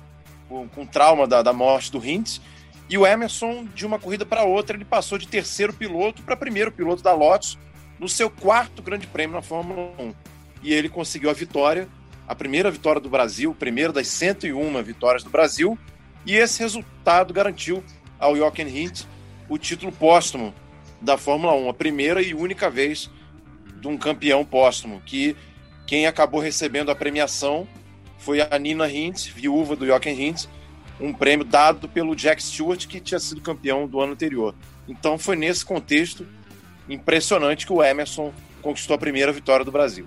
[0.49, 2.41] com, com trauma da, da morte do Hintz.
[2.89, 6.71] E o Emerson, de uma corrida para outra, ele passou de terceiro piloto para primeiro
[6.71, 7.59] piloto da Lotus
[7.99, 10.15] no seu quarto grande prêmio na Fórmula 1.
[10.63, 11.89] E ele conseguiu a vitória,
[12.27, 15.79] a primeira vitória do Brasil, primeira das 101 vitórias do Brasil,
[16.27, 17.83] e esse resultado garantiu
[18.19, 19.05] ao Jochen Hint
[19.49, 20.55] o título póstumo
[21.01, 23.11] da Fórmula 1, a primeira e única vez
[23.81, 25.37] de um campeão póstumo, que
[25.87, 27.69] quem acabou recebendo a premiação
[28.19, 30.47] foi a Nina Hint, viúva do Jochen Hint,
[30.99, 34.55] um prêmio dado pelo Jack Stewart, que tinha sido campeão do ano anterior.
[34.89, 36.27] Então foi nesse contexto
[36.89, 38.33] impressionante que o Emerson
[38.63, 40.07] conquistou a primeira vitória do Brasil.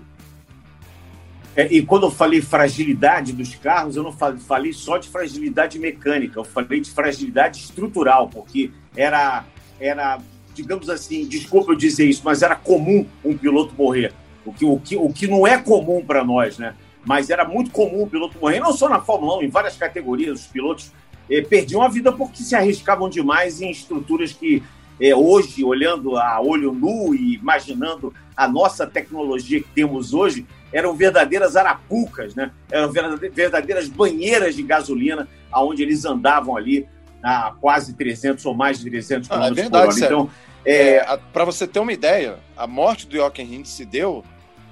[1.58, 6.38] É, e quando eu falei fragilidade dos carros, eu não falei só de fragilidade mecânica,
[6.38, 9.44] eu falei de fragilidade estrutural, porque era,
[9.80, 10.20] era
[10.54, 14.12] digamos assim, desculpa eu dizer isso, mas era comum um piloto morrer.
[14.46, 16.76] O que, o que, o que não é comum para nós, né?
[17.04, 20.42] Mas era muito comum o piloto morrer, não só na Fórmula 1, em várias categorias,
[20.42, 20.92] os pilotos
[21.28, 24.62] eh, perdiam a vida porque se arriscavam demais em estruturas que
[25.00, 30.94] é, hoje, olhando a olho nu e imaginando a nossa tecnologia que temos hoje, eram
[30.94, 32.50] verdadeiras arapucas, né?
[32.70, 32.90] eram
[33.32, 36.86] verdadeiras banheiras de gasolina, aonde eles andavam ali
[37.22, 40.04] a quase 300 ou mais de 300 km ah, é verdade, por hora.
[40.04, 40.30] Então,
[40.64, 40.96] é...
[40.96, 44.24] é para você ter uma ideia, a morte do Jochen se deu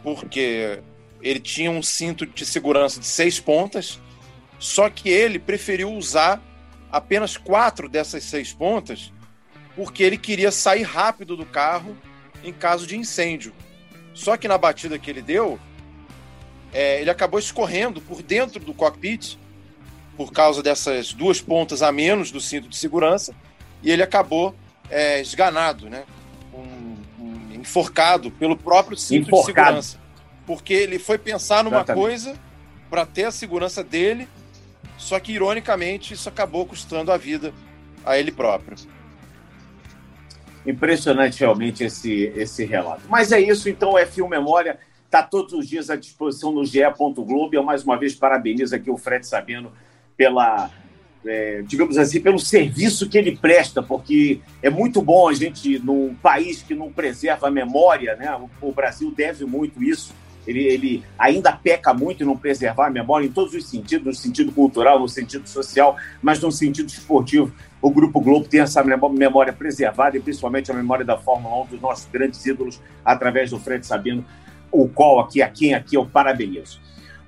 [0.03, 0.81] porque
[1.21, 4.01] ele tinha um cinto de segurança de seis pontas,
[4.59, 6.41] só que ele preferiu usar
[6.91, 9.13] apenas quatro dessas seis pontas
[9.77, 11.97] porque ele queria sair rápido do carro
[12.43, 13.53] em caso de incêndio.
[14.15, 15.61] Só que na batida que ele deu,
[16.73, 19.37] é, ele acabou escorrendo por dentro do cockpit
[20.17, 23.35] por causa dessas duas pontas a menos do cinto de segurança
[23.83, 24.55] e ele acabou
[24.89, 26.05] é, esganado, né?
[26.55, 29.79] Um, um, enforcado pelo próprio cinto enforcado.
[29.79, 30.01] de segurança.
[30.47, 32.03] Porque ele foi pensar numa Exatamente.
[32.03, 32.37] coisa
[32.89, 34.27] para ter a segurança dele,
[34.97, 37.53] só que ironicamente isso acabou custando a vida
[38.05, 38.77] a ele próprio.
[40.67, 43.03] Impressionante realmente esse, esse relato.
[43.09, 46.81] Mas é isso, então, F1 Memória está todos os dias à disposição no GE.
[46.99, 47.51] Globo.
[47.53, 49.73] Eu mais uma vez parabenizo aqui o Fred Sabino
[50.17, 50.71] pela,
[51.25, 56.15] é, digamos assim, pelo serviço que ele presta, porque é muito bom a gente, num
[56.15, 58.35] país que não preserva a memória, né?
[58.61, 60.15] O, o Brasil deve muito isso.
[60.47, 64.15] Ele, ele, ainda peca muito em não preservar a memória em todos os sentidos, no
[64.15, 69.53] sentido cultural, no sentido social, mas no sentido esportivo o Grupo Globo tem essa memória
[69.53, 73.87] preservada e principalmente a memória da Fórmula 1 dos nossos grandes ídolos através do Fred
[73.87, 74.25] Sabino,
[74.73, 76.81] o qual aqui, a quem aqui eu parabenizo.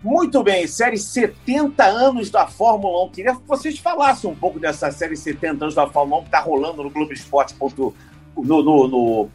[0.02, 3.11] Muito bem, série 70 anos da Fórmula 1.
[3.11, 6.40] Queria que vocês falassem um pouco dessa série 70 anos da Fórmula 1 que está
[6.40, 7.54] rolando no Globo Esporte.
[7.59, 9.28] No, no, no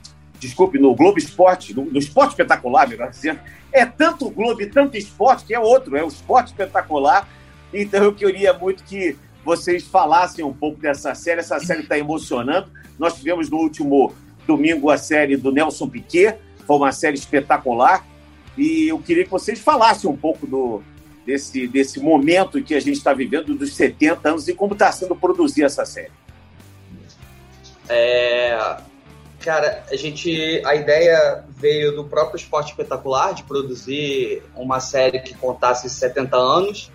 [0.47, 3.39] desculpe, no Globo Esporte, no, no Esporte Espetacular, melhor dizendo,
[3.71, 7.27] é tanto Globo e tanto esporte que é outro, é o Esporte Espetacular.
[7.73, 11.39] Então eu queria muito que vocês falassem um pouco dessa série.
[11.39, 12.71] Essa série está emocionando.
[12.99, 14.13] Nós tivemos no último
[14.45, 18.05] domingo a série do Nelson Piquet, foi uma série espetacular.
[18.57, 20.83] E eu queria que vocês falassem um pouco do,
[21.25, 25.15] desse, desse momento que a gente está vivendo, dos 70 anos, e como está sendo
[25.15, 26.11] produzir essa série.
[27.89, 28.77] É,
[29.43, 30.61] cara, a gente.
[30.65, 36.91] A ideia veio do próprio Esporte Espetacular de produzir uma série que contasse 70 anos.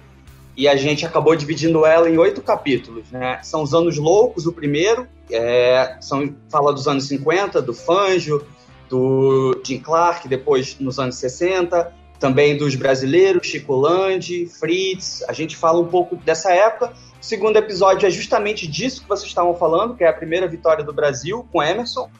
[0.57, 3.39] E a gente acabou dividindo ela em oito capítulos, né?
[3.45, 8.45] São os anos loucos, o primeiro, é, são, fala dos anos 50, do Fanjo,
[8.89, 15.23] do Jim Clark, depois nos anos 60, também dos brasileiros, Chico Landi, Fritz.
[15.29, 16.93] A gente fala um pouco dessa época.
[17.21, 20.83] O segundo episódio é justamente disso que vocês estavam falando, que é a primeira vitória
[20.83, 22.11] do Brasil com Emerson.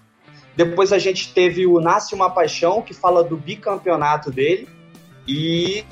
[0.59, 4.69] Depois a gente teve o Nasce uma Paixão, que fala do bicampeonato dele.
[5.25, 5.85] E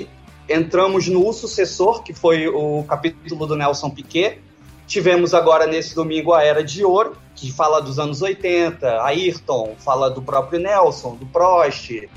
[0.49, 4.41] entramos no O Sucessor, que foi o capítulo do Nelson Piquet.
[4.85, 10.11] Tivemos agora nesse domingo a Era de Ouro, que fala dos anos 80, Ayrton, fala
[10.11, 12.09] do próprio Nelson, do Prost,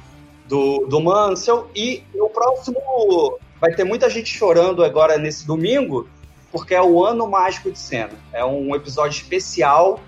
[0.48, 1.70] do, do Mansell.
[1.76, 6.10] E o próximo vai ter muita gente chorando agora nesse domingo,
[6.52, 8.14] porque é o Ano Mágico de Cena.
[8.34, 10.00] É um episódio especial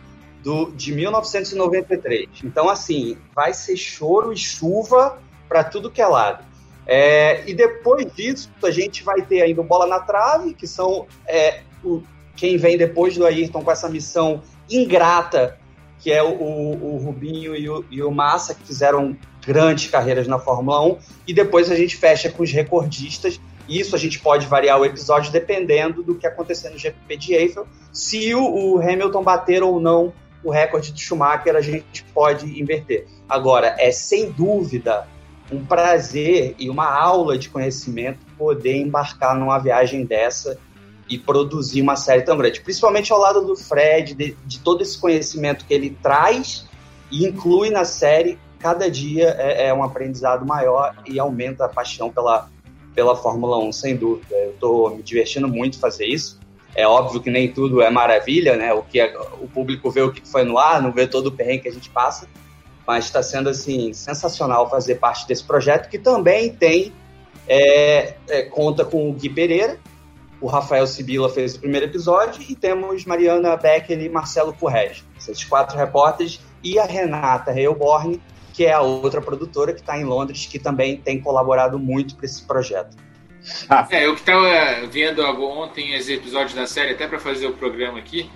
[0.44, 2.30] do, de 1993.
[2.44, 6.44] Então, assim, vai ser choro e chuva para tudo que é lado.
[6.86, 11.06] É, e depois disso, a gente vai ter ainda o Bola na Trave, que são
[11.28, 12.02] é, o,
[12.36, 15.58] quem vem depois do Ayrton com essa missão ingrata,
[16.00, 20.40] que é o, o, Rubinho e o, e o, Massa, que fizeram grandes carreiras na
[20.40, 20.98] Fórmula 1.
[21.28, 23.40] E depois a gente fecha com os recordistas.
[23.70, 27.68] Isso a gente pode variar o episódio dependendo do que acontecer no GP de Eiffel.
[27.94, 30.12] Se o Hamilton bater ou não
[30.44, 33.08] o recorde de Schumacher, a gente pode inverter.
[33.30, 35.08] Agora, é sem dúvida
[35.52, 40.58] um prazer e uma aula de conhecimento poder embarcar numa viagem dessa
[41.10, 42.62] e produzir uma série tão grande.
[42.62, 46.66] Principalmente ao lado do Fred, de, de todo esse conhecimento que ele traz
[47.12, 48.40] e inclui na série.
[48.58, 52.48] Cada dia é, é um aprendizado maior e aumenta a paixão pela,
[52.96, 54.34] pela Fórmula 1, sem dúvida.
[54.36, 56.40] Eu estou me divertindo muito fazer isso.
[56.76, 58.74] É óbvio que nem tudo é maravilha, né?
[58.74, 61.32] O que é, o público vê o que foi no ar, não vê todo o
[61.32, 62.28] perrengue que a gente passa
[62.86, 66.94] mas está sendo assim sensacional fazer parte desse projeto que também tem
[67.48, 69.78] é, é, conta com o Gui Pereira,
[70.40, 75.44] o Rafael Sibila fez o primeiro episódio e temos Mariana Becker e Marcelo Correge, esses
[75.44, 78.22] quatro repórteres e a Renata Reilborn,
[78.54, 82.26] que é a outra produtora que está em Londres, que também tem colaborado muito para
[82.26, 82.98] esse projeto.
[83.70, 83.88] Ah.
[83.92, 88.00] É, eu que estava vendo ontem os episódios da série, até para fazer o programa
[88.00, 88.30] aqui,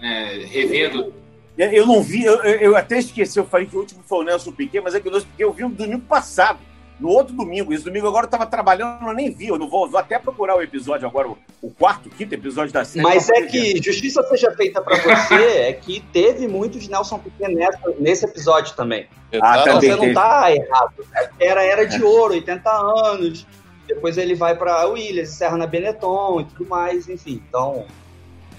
[0.00, 1.12] é, revendo
[1.56, 4.52] eu não vi, eu, eu, até esqueci, eu falei que o último foi o Nelson
[4.52, 6.58] Piquet, mas é que o Nelson Piquet eu vi no domingo passado,
[6.98, 7.74] no outro domingo.
[7.74, 10.56] Esse domingo agora eu estava trabalhando, eu nem vi, eu não vou, vou até procurar
[10.56, 13.02] o episódio agora, o, o quarto, quinto episódio da série.
[13.02, 17.94] Mas é que justiça seja feita para você, é que teve muitos Nelson Piquet nessa,
[17.98, 19.06] nesse episódio também.
[19.42, 20.94] Ah, então também você não está errado.
[21.38, 23.46] Era era de ouro, 80 anos.
[23.86, 27.42] Depois ele vai para Williams, Serra na Benetton e tudo mais, enfim.
[27.48, 27.86] Então,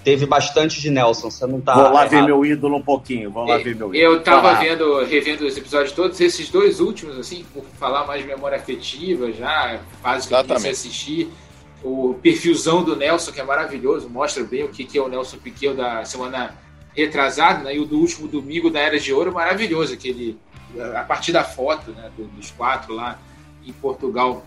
[0.04, 1.74] teve bastante de Nelson, você não tá.
[1.74, 2.10] Vou lá errado.
[2.10, 3.96] ver meu ídolo um pouquinho, vou lá ver meu ídolo.
[3.96, 4.54] Eu tava ah.
[4.54, 9.32] vendo, revendo os episódios todos, esses dois últimos, assim, por falar mais de memória afetiva
[9.32, 11.28] já, fase que eu comecei assistir.
[11.82, 15.36] O perfilzão do Nelson, que é maravilhoso, mostra bem o que, que é o Nelson
[15.36, 16.54] Piquet da semana
[16.96, 17.74] retrasada, né?
[17.74, 20.38] E o do último domingo da Era de Ouro, maravilhoso, aquele,
[20.94, 23.18] a partir da foto, né, dos quatro lá
[23.66, 24.44] em Portugal,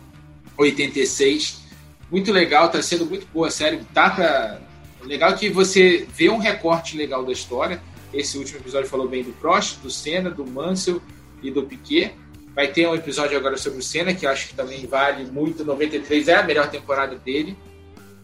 [0.58, 1.66] 86.
[2.12, 3.78] Muito legal, tá sendo muito boa série.
[3.94, 4.60] Tá pra,
[5.04, 7.82] legal que você vê um recorte legal da história.
[8.14, 11.02] Esse último episódio falou bem do Prost, do Senna, do Mansell
[11.42, 12.14] e do Piquet.
[12.56, 15.64] Vai ter um episódio agora sobre o Senna, que acho que também vale muito.
[15.64, 17.56] 93 é a melhor temporada dele,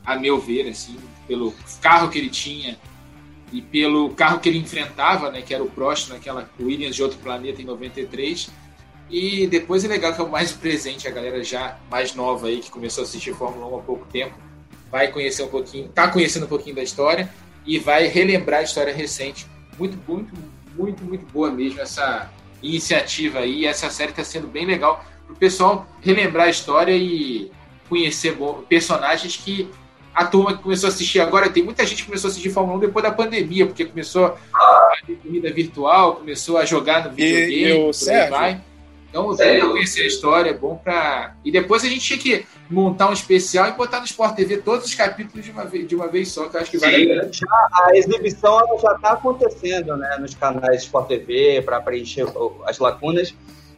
[0.05, 2.77] a meu ver, assim, pelo carro que ele tinha
[3.51, 7.19] e pelo carro que ele enfrentava, né, que era o Prost naquela Williams de outro
[7.19, 8.49] planeta em 93.
[9.13, 12.57] E depois é legal que é o mais presente, a galera já mais nova aí,
[12.57, 14.33] que começou a assistir Fórmula 1 há pouco tempo,
[14.89, 17.29] vai conhecer um pouquinho, está conhecendo um pouquinho da história
[17.63, 19.45] e vai relembrar a história recente.
[19.77, 20.33] Muito, muito,
[20.75, 22.27] muito, muito boa mesmo essa
[22.63, 23.67] iniciativa aí.
[23.67, 27.51] Essa série está sendo bem legal para o pessoal relembrar a história e
[27.87, 28.35] conhecer
[28.67, 29.69] personagens que
[30.11, 32.77] a turma que começou a assistir agora, tem muita gente que começou a assistir Fórmula
[32.77, 37.89] 1 depois da pandemia, porque começou a ter corrida virtual, começou a jogar no videogame,
[37.89, 38.72] e, Sérgio, vai.
[39.13, 41.35] Então, é bom conhecer a história, é bom para.
[41.45, 44.87] E depois a gente tinha que montar um especial e botar no Sport TV todos
[44.87, 47.31] os capítulos de uma vez, de uma vez só, que eu acho que vale a
[47.31, 52.25] Já, a exibição já está acontecendo né, nos canais Sport TV para preencher
[52.65, 53.35] as lacunas.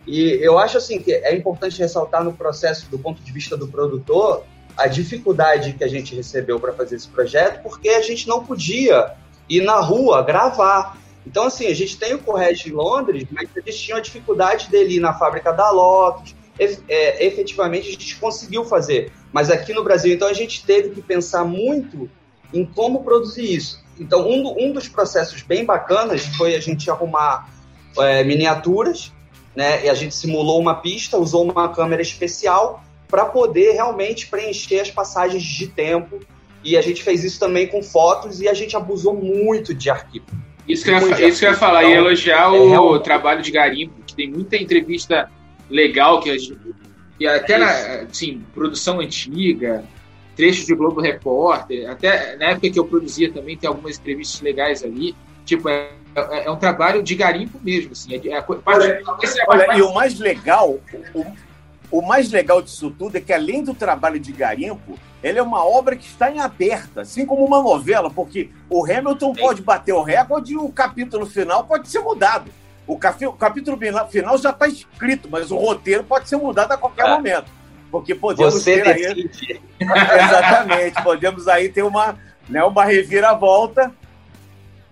[0.08, 3.67] E eu acho assim que é importante ressaltar no processo, do ponto de vista do
[3.67, 4.45] produtor,
[4.78, 9.12] a dificuldade que a gente recebeu para fazer esse projeto, porque a gente não podia
[9.50, 10.98] ir na rua gravar.
[11.25, 14.97] Então, assim, a gente tem o Correio em Londres, mas eles tinham a dificuldade dele
[14.97, 16.35] ir na fábrica da Lotus.
[16.57, 19.11] É, efetivamente, a gente conseguiu fazer.
[19.33, 22.09] Mas aqui no Brasil, então, a gente teve que pensar muito
[22.53, 23.83] em como produzir isso.
[23.99, 27.49] Então, um, um dos processos bem bacanas foi a gente arrumar
[27.97, 29.11] é, miniaturas,
[29.55, 29.85] né?
[29.85, 34.91] E a gente simulou uma pista, usou uma câmera especial para poder realmente preencher as
[34.91, 36.19] passagens de tempo.
[36.63, 40.25] E a gente fez isso também com fotos e a gente abusou muito de arquivo.
[40.67, 43.41] Isso que, eu ia, isso que eu ia falar, e então, elogiar é o trabalho
[43.41, 45.30] de Garimpo, que tem muita entrevista
[45.69, 46.60] legal, que, gente,
[47.17, 47.69] que até na
[48.10, 49.84] assim, produção antiga,
[50.36, 54.84] trechos de Globo Repórter, até na época que eu produzia também, tem algumas entrevistas legais
[54.84, 55.15] ali.
[55.45, 57.91] Tipo, é, é, é um trabalho de garimpo mesmo.
[57.91, 59.01] Assim, é, é parte, olha,
[59.47, 60.80] olha e o mais legal,
[61.13, 61.25] o,
[61.91, 65.65] o mais legal disso tudo é que, além do trabalho de garimpo, ele é uma
[65.65, 69.41] obra que está em aberta, assim como uma novela, porque o Hamilton Sim.
[69.41, 72.52] pode bater o recorde e o capítulo final pode ser mudado.
[72.88, 77.15] O, capítulo final já está escrito, mas o roteiro pode ser mudado a qualquer ah.
[77.15, 77.48] momento.
[77.89, 79.30] Porque podemos Você ter aí.
[79.80, 82.17] Exatamente, podemos aí ter uma,
[82.48, 83.91] né, uma reviravolta.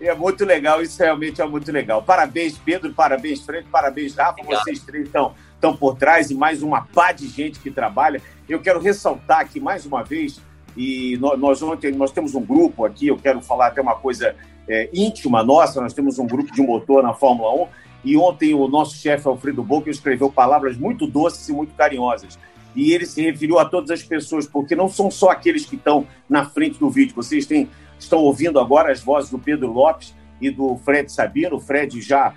[0.00, 2.02] E é muito legal, isso realmente é muito legal.
[2.02, 4.40] Parabéns, Pedro, parabéns, Fred, parabéns, Rafa.
[4.40, 4.64] Obrigado.
[4.64, 8.20] Vocês três estão, estão por trás e mais uma pá de gente que trabalha.
[8.46, 10.38] Eu quero ressaltar aqui mais uma vez,
[10.76, 14.36] e nós ontem nós temos um grupo aqui, eu quero falar até uma coisa
[14.68, 17.68] é, íntima nossa, nós temos um grupo de motor na Fórmula 1,
[18.04, 22.38] e ontem o nosso chefe Alfredo Boca escreveu palavras muito doces e muito carinhosas.
[22.76, 26.06] E ele se referiu a todas as pessoas, porque não são só aqueles que estão
[26.28, 27.14] na frente do vídeo.
[27.14, 31.56] Vocês têm, estão ouvindo agora as vozes do Pedro Lopes e do Fred Sabino.
[31.56, 32.34] O Fred já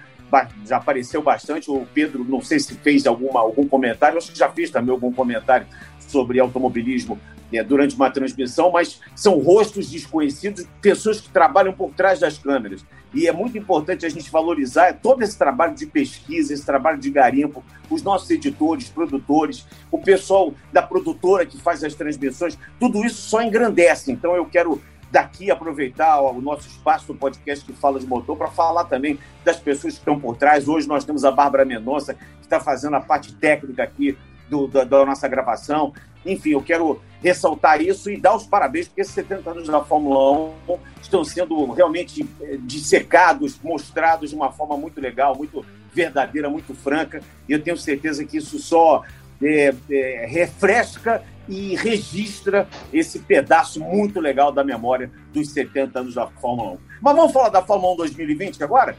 [0.66, 1.70] já apareceu bastante.
[1.70, 5.12] O Pedro, não sei se fez alguma, algum comentário, acho que já fez também algum
[5.12, 5.68] comentário
[6.00, 7.20] sobre automobilismo
[7.52, 12.86] é, durante uma transmissão, mas são rostos desconhecidos, pessoas que trabalham por trás das câmeras.
[13.14, 17.10] E é muito importante a gente valorizar todo esse trabalho de pesquisa, esse trabalho de
[17.10, 23.22] garimpo, os nossos editores, produtores, o pessoal da produtora que faz as transmissões, tudo isso
[23.22, 24.12] só engrandece.
[24.12, 24.82] Então eu quero
[25.12, 29.58] daqui aproveitar o nosso espaço do podcast que fala de motor para falar também das
[29.58, 30.68] pessoas que estão por trás.
[30.68, 34.18] Hoje nós temos a Bárbara Mendonça, que está fazendo a parte técnica aqui
[34.50, 35.94] do, da, da, nossa gravação.
[36.26, 40.54] Enfim, eu quero ressaltar isso e dar os parabéns, porque esses 70 anos da Fórmula
[40.68, 46.74] 1 estão sendo realmente eh, dissecados, mostrados de uma forma muito legal, muito verdadeira, muito
[46.74, 47.22] franca.
[47.48, 49.04] E eu tenho certeza que isso só
[49.42, 56.28] é, é, refresca e registra esse pedaço muito legal da memória dos 70 anos da
[56.28, 56.78] Fórmula 1.
[57.02, 58.98] Mas vamos falar da Fórmula 1 2020 agora?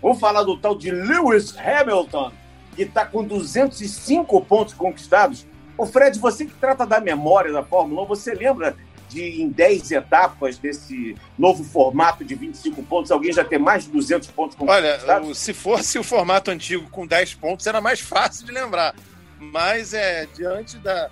[0.00, 2.32] Vamos falar do tal de Lewis Hamilton,
[2.76, 5.46] que está com 205 pontos conquistados.
[5.76, 8.76] O Fred, você que trata da memória da Fórmula 1, você lembra
[9.08, 13.90] de em 10 etapas desse novo formato de 25 pontos, alguém já ter mais de
[13.90, 15.08] 200 pontos conquistados?
[15.08, 18.94] Olha, se fosse o formato antigo com 10 pontos, era mais fácil de lembrar.
[19.40, 21.10] Mas é diante da,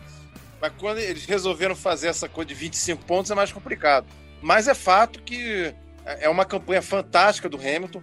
[0.67, 4.07] mas quando eles resolveram fazer essa coisa de 25 pontos é mais complicado.
[4.43, 5.73] Mas é fato que
[6.05, 8.03] é uma campanha fantástica do Hamilton.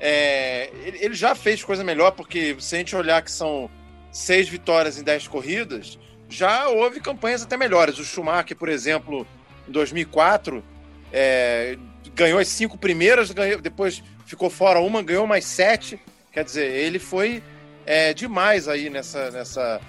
[0.00, 3.70] É, ele já fez coisa melhor, porque se a gente olhar que são
[4.10, 7.98] seis vitórias em dez corridas, já houve campanhas até melhores.
[7.98, 9.26] O Schumacher, por exemplo,
[9.68, 10.64] em 2004,
[11.12, 11.76] é,
[12.14, 16.00] ganhou as cinco primeiras, ganhou, depois ficou fora uma, ganhou mais sete.
[16.32, 17.42] Quer dizer, ele foi
[17.84, 19.80] é, demais aí nessa, nessa,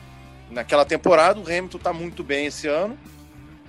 [0.52, 1.40] naquela temporada.
[1.40, 2.98] O Hamilton está muito bem esse ano,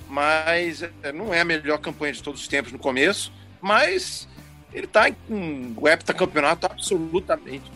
[0.08, 4.28] mas é, não é a melhor campanha de todos os tempos no começo, mas
[4.72, 7.70] ele está com o heptacampeonato absolutamente.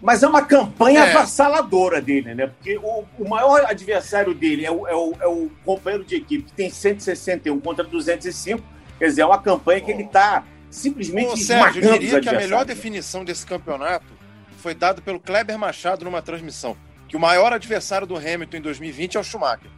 [0.00, 1.10] Mas é uma campanha é.
[1.10, 2.48] avassaladora dele, né?
[2.48, 6.44] Porque o, o maior adversário dele é o, é, o, é o companheiro de equipe,
[6.44, 8.60] que tem 161 contra 205.
[8.98, 12.32] Quer dizer, é uma campanha que ele está simplesmente Ô, Sérgio, eu diria que a
[12.32, 14.06] melhor definição desse campeonato
[14.58, 16.76] foi dada pelo Kleber Machado numa transmissão
[17.12, 19.70] que o maior adversário do Hamilton em 2020 é o Schumacher.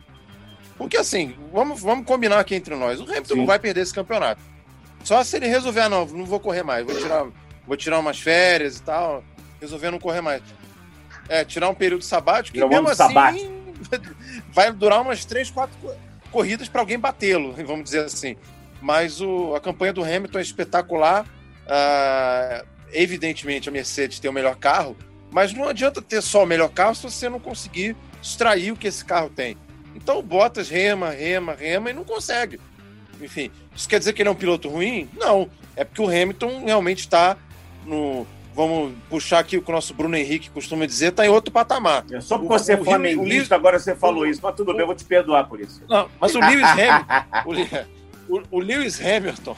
[0.79, 3.41] Porque assim, vamos, vamos combinar aqui entre nós, o Hamilton Sim.
[3.41, 4.41] não vai perder esse campeonato.
[5.03, 7.27] Só se ele resolver, ah, não, não vou correr mais, vou tirar,
[7.67, 9.25] vou tirar umas férias e tal,
[9.61, 10.45] resolver não correr mais.
[11.29, 13.53] É, tirar um período sabático, que mesmo assim sabático.
[14.55, 15.77] vai durar umas três, quatro
[16.31, 18.37] corridas para alguém batê-lo, vamos dizer assim.
[18.81, 21.25] Mas o, a campanha do Hamilton é espetacular.
[21.67, 24.97] Uh, evidentemente, a Mercedes tem o melhor carro,
[25.35, 28.87] Mas não adianta ter só o melhor carro se você não conseguir extrair o que
[28.87, 29.57] esse carro tem.
[29.93, 32.61] Então o Bottas rema, rema, rema e não consegue.
[33.21, 35.09] Enfim, isso quer dizer que ele é um piloto ruim?
[35.17, 35.51] Não.
[35.75, 37.37] É porque o Hamilton realmente está
[37.85, 38.25] no.
[38.55, 42.05] Vamos puxar aqui o que o nosso Bruno Henrique costuma dizer, está em outro patamar.
[42.13, 44.95] É só porque você é flamenguista, agora você falou isso, mas tudo bem, eu vou
[44.95, 45.83] te perdoar por isso.
[45.89, 47.89] Não, mas o Lewis Hamilton.
[48.31, 49.57] o, o Lewis Hamilton,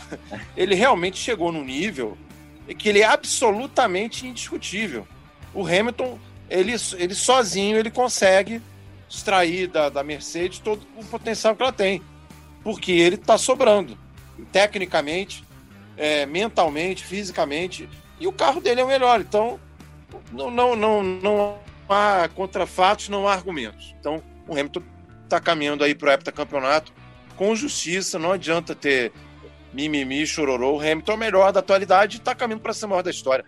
[0.57, 2.17] ele realmente chegou num nível
[2.79, 5.07] que ele é absolutamente indiscutível.
[5.57, 6.19] O Hamilton,
[6.51, 8.61] ele, ele sozinho, ele consegue
[9.09, 12.03] extrair da, da Mercedes todo o potencial que ela tem.
[12.63, 13.97] Porque ele está sobrando.
[14.53, 15.43] Tecnicamente,
[15.97, 17.89] é, mentalmente, fisicamente.
[18.21, 19.19] E o carro dele é o melhor.
[19.19, 19.59] Então,
[20.31, 23.95] não, não, não, não há contrafatos, não há argumentos.
[23.99, 24.83] Então, o Hamilton
[25.25, 26.93] está caminhando aí para o heptacampeonato
[27.35, 28.19] com justiça.
[28.19, 29.11] Não adianta ter
[29.73, 30.77] mimimi, chororô.
[30.77, 33.11] O Hamilton é o melhor da atualidade e está caminhando para ser o maior da
[33.11, 33.47] história.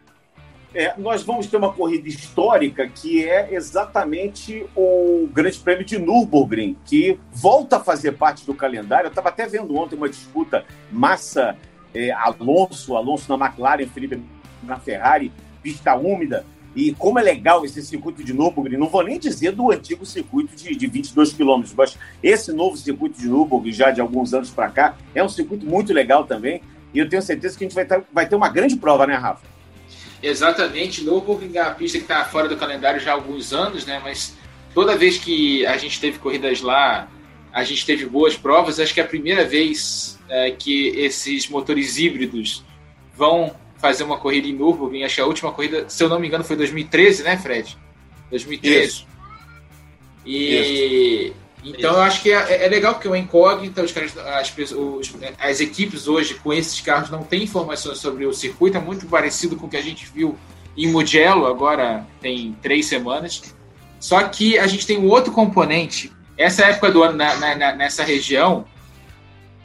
[0.74, 6.76] É, nós vamos ter uma corrida histórica que é exatamente o Grande Prêmio de Nürburgring,
[6.84, 9.06] que volta a fazer parte do calendário.
[9.06, 11.56] Eu estava até vendo ontem uma disputa Massa
[11.94, 14.22] é, Alonso, Alonso na McLaren, Felipe
[14.62, 16.44] na Ferrari, pista úmida.
[16.76, 20.54] E como é legal esse circuito de Nürburgring, não vou nem dizer do antigo circuito
[20.54, 24.68] de, de 22 quilômetros, mas esse novo circuito de Nürburgring, já de alguns anos para
[24.68, 26.60] cá, é um circuito muito legal também.
[26.92, 29.57] E eu tenho certeza que a gente vai vai ter uma grande prova, né, Rafa?
[30.22, 34.00] Exatamente, é uma pista que está fora do calendário já há alguns anos, né?
[34.02, 34.36] Mas
[34.74, 37.08] toda vez que a gente teve corridas lá,
[37.52, 38.80] a gente teve boas provas.
[38.80, 42.64] Acho que é a primeira vez é, que esses motores híbridos
[43.14, 45.04] vão fazer uma corrida em Nürburgring.
[45.04, 47.76] Acho que a última corrida, se eu não me engano, foi 2013, né, Fred?
[48.30, 48.86] 2013.
[48.86, 49.06] Isso.
[50.26, 51.34] E Isso.
[51.64, 55.60] Então eu acho que é, é legal porque o incógnita, os caras, as, os, as
[55.60, 59.66] equipes hoje com esses carros não têm informações sobre o circuito, é muito parecido com
[59.66, 60.38] o que a gente viu
[60.78, 63.42] em Mugello agora tem três semanas.
[63.98, 66.12] Só que a gente tem um outro componente.
[66.36, 68.64] Essa época do ano na, na, nessa região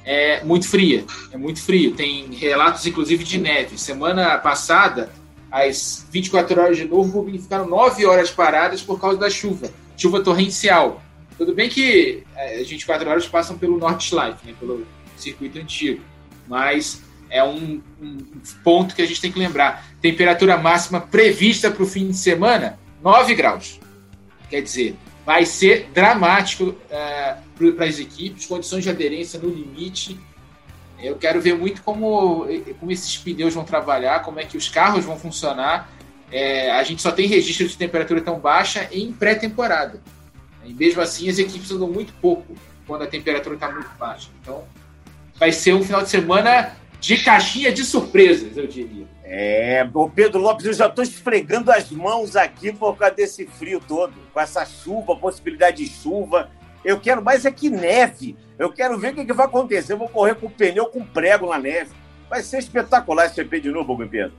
[0.03, 1.93] é muito fria, é muito frio.
[1.93, 3.77] Tem relatos inclusive de neve.
[3.77, 5.11] Semana passada,
[5.51, 10.99] as 24 horas de Nürburgring ficaram 9 horas paradas por causa da chuva, chuva torrencial.
[11.43, 14.87] Tudo bem que é, as 24 horas passam pelo Nordschleife, né, pelo
[15.17, 16.01] circuito antigo,
[16.47, 18.17] mas é um, um,
[18.63, 19.85] ponto que a gente tem que lembrar.
[20.01, 23.77] Temperatura máxima prevista para o fim de semana, 9 graus.
[24.49, 27.35] Quer dizer, vai ser dramático é,
[27.75, 30.17] para as equipes, condições de aderência no limite.
[30.97, 32.47] Eu quero ver muito como,
[32.79, 35.91] como esses pneus vão trabalhar, como é que os carros vão funcionar.
[36.31, 40.01] É, a gente só tem registro de temperatura tão baixa em pré-temporada.
[40.65, 42.55] E mesmo assim, as equipes andam muito pouco
[42.87, 44.29] quando a temperatura está muito baixa.
[44.41, 44.63] Então,
[45.35, 49.05] vai ser um final de semana de caixinha de surpresas, eu diria.
[49.23, 53.81] É, o Pedro Lopes, eu já estou esfregando as mãos aqui por causa desse frio
[53.85, 56.49] todo, com essa chuva, possibilidade de chuva.
[56.83, 58.37] Eu quero mais é que neve.
[58.59, 59.93] Eu quero ver o que, que vai acontecer.
[59.93, 61.91] Eu vou correr com o pneu com prego na neve.
[62.29, 64.33] Vai ser espetacular esse GP de novo, Pedro.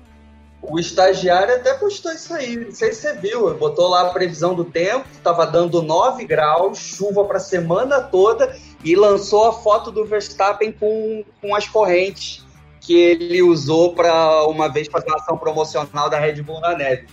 [0.63, 3.53] O estagiário até postou isso aí, não sei se você viu.
[3.55, 8.57] Botou lá a previsão do tempo, estava dando 9 graus, chuva para a semana toda,
[8.83, 12.45] e lançou a foto do Verstappen com, com as correntes
[12.81, 17.09] que ele usou para uma vez fazer uma ação promocional da Red Bull na neve.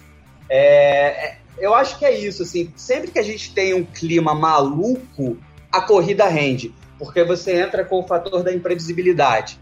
[0.49, 4.33] É, é, eu acho que é isso, assim, sempre que a gente tem um clima
[4.33, 5.37] maluco,
[5.71, 9.59] a corrida rende, porque você entra com o fator da imprevisibilidade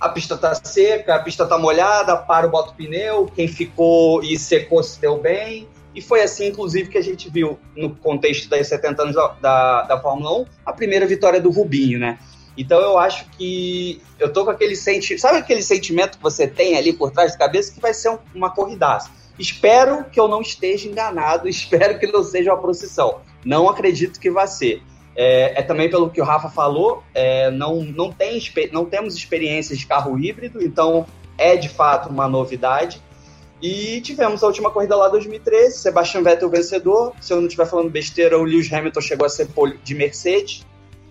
[0.00, 4.38] a pista tá seca, a pista tá molhada, para o bota pneu, quem ficou e
[4.38, 5.68] secou se deu bem.
[5.94, 10.00] E foi assim, inclusive, que a gente viu no contexto das 70 anos da, da
[10.00, 12.18] Fórmula 1, a primeira vitória do Rubinho, né?
[12.56, 15.20] Então eu acho que eu tô com aquele sentimento.
[15.20, 18.18] Sabe aquele sentimento que você tem ali por trás da cabeça que vai ser um,
[18.34, 19.10] uma corridaça?
[19.38, 23.20] Espero que eu não esteja enganado, espero que não seja uma procissão.
[23.44, 24.82] Não acredito que vai ser.
[25.22, 28.40] É, é, também pelo que o Rafa falou, é, não, não, tem,
[28.72, 31.04] não temos experiências de carro híbrido, então
[31.36, 33.02] é de fato uma novidade.
[33.60, 37.12] E tivemos a última corrida lá 2013, Sebastian Vettel vencedor.
[37.20, 39.46] Se eu não estiver falando besteira, o Lewis Hamilton chegou a ser
[39.84, 40.64] de Mercedes,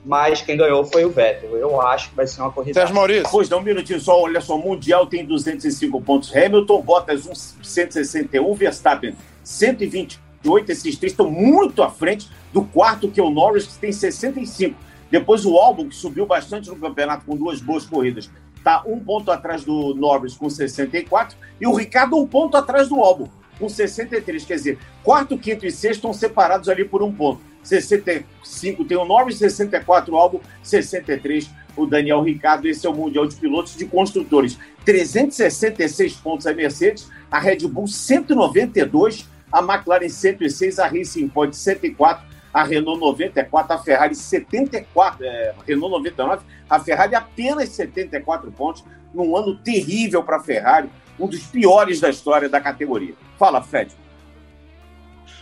[0.04, 1.56] mas quem ganhou foi o Vettel.
[1.56, 2.80] Eu acho que vai ser uma corrida.
[2.80, 3.28] Sérgio Maurício.
[3.30, 6.36] Pois dá um minutinho só, olha só, Mundial tem 205 pontos.
[6.36, 10.72] Hamilton, Bottas 161, Verstappen 128.
[10.72, 14.76] Esses três estão muito à frente do quarto, que é o Norris, que tem 65.
[15.10, 19.32] Depois o Albon, que subiu bastante no campeonato com duas boas corridas, está um ponto
[19.32, 21.38] atrás do Norris com 64.
[21.60, 24.46] E o Ricardo um ponto atrás do Albon com 63.
[24.46, 27.42] Quer dizer, quarto, quinto e sexto estão separados ali por um ponto.
[27.64, 32.68] 65 tem o Norris, 64 o Albon, 63 o Daniel Ricardo.
[32.68, 34.58] Esse é o Mundial de Pilotos de Construtores.
[34.86, 42.24] 366 pontos a Mercedes, a Red Bull 192 a McLaren 106, a Racing Point 104,
[42.54, 48.84] a Renault 94, a Ferrari 74, é, Renault 99, a Ferrari apenas 74 pontos,
[49.14, 50.90] num ano terrível para a Ferrari,
[51.20, 53.14] um dos piores da história da categoria.
[53.38, 53.92] Fala, Fred.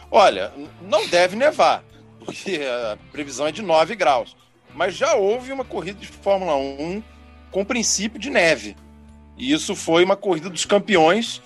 [0.10, 0.52] Olha,
[0.82, 1.84] não deve nevar,
[2.20, 4.36] porque a previsão é de 9 graus.
[4.74, 7.02] Mas já houve uma corrida de Fórmula 1
[7.52, 8.76] com princípio de neve.
[9.38, 11.42] E isso foi uma corrida dos campeões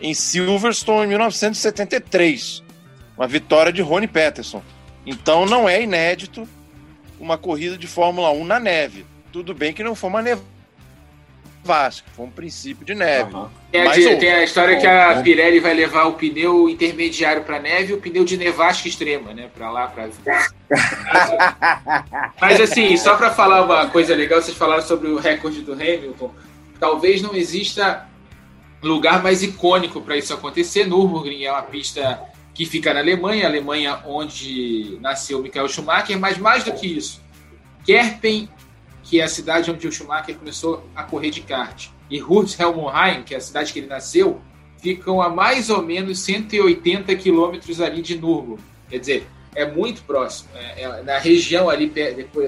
[0.00, 2.62] em Silverstone em 1973.
[3.16, 4.62] Uma vitória de Ronnie Peterson.
[5.06, 6.48] Então não é inédito
[7.18, 9.06] uma corrida de Fórmula 1 na neve.
[9.32, 13.34] Tudo bem que não foi uma nevasca, foi um princípio de neve.
[13.34, 13.48] Uhum.
[13.70, 17.92] Tem, a, tem, a, história que a Pirelli vai levar o pneu intermediário para neve
[17.92, 19.48] e o pneu de nevasca extrema, né?
[19.52, 20.08] Para lá, para.
[22.40, 26.32] Mas assim, só para falar uma coisa legal, vocês falaram sobre o recorde do Hamilton.
[26.78, 28.06] Talvez não exista
[28.82, 30.86] lugar mais icônico para isso acontecer.
[30.86, 32.20] Nürburgring é uma pista
[32.54, 37.20] que fica na Alemanha, Alemanha onde nasceu Michael Schumacher, mas mais do que isso,
[37.84, 38.48] Kerpen,
[39.02, 43.34] que é a cidade onde o Schumacher começou a correr de kart, e Hurthelmheim, que
[43.34, 44.40] é a cidade que ele nasceu,
[44.78, 48.62] ficam a mais ou menos 180 quilômetros ali de Nürburgring.
[48.88, 51.90] Quer dizer, é muito próximo, é, é na região ali,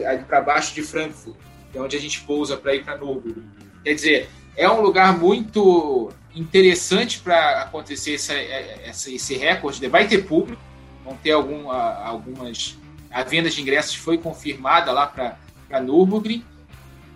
[0.06, 1.36] ali para baixo de Frankfurt,
[1.72, 3.44] que é onde a gente pousa para ir para Nürburgring.
[3.82, 9.86] Quer dizer, é um lugar muito interessante para acontecer essa, essa, esse recorde.
[9.88, 10.60] Vai ter público,
[11.04, 12.76] vão ter algum, algumas.
[13.10, 16.44] A venda de ingressos foi confirmada lá para Nürburgring.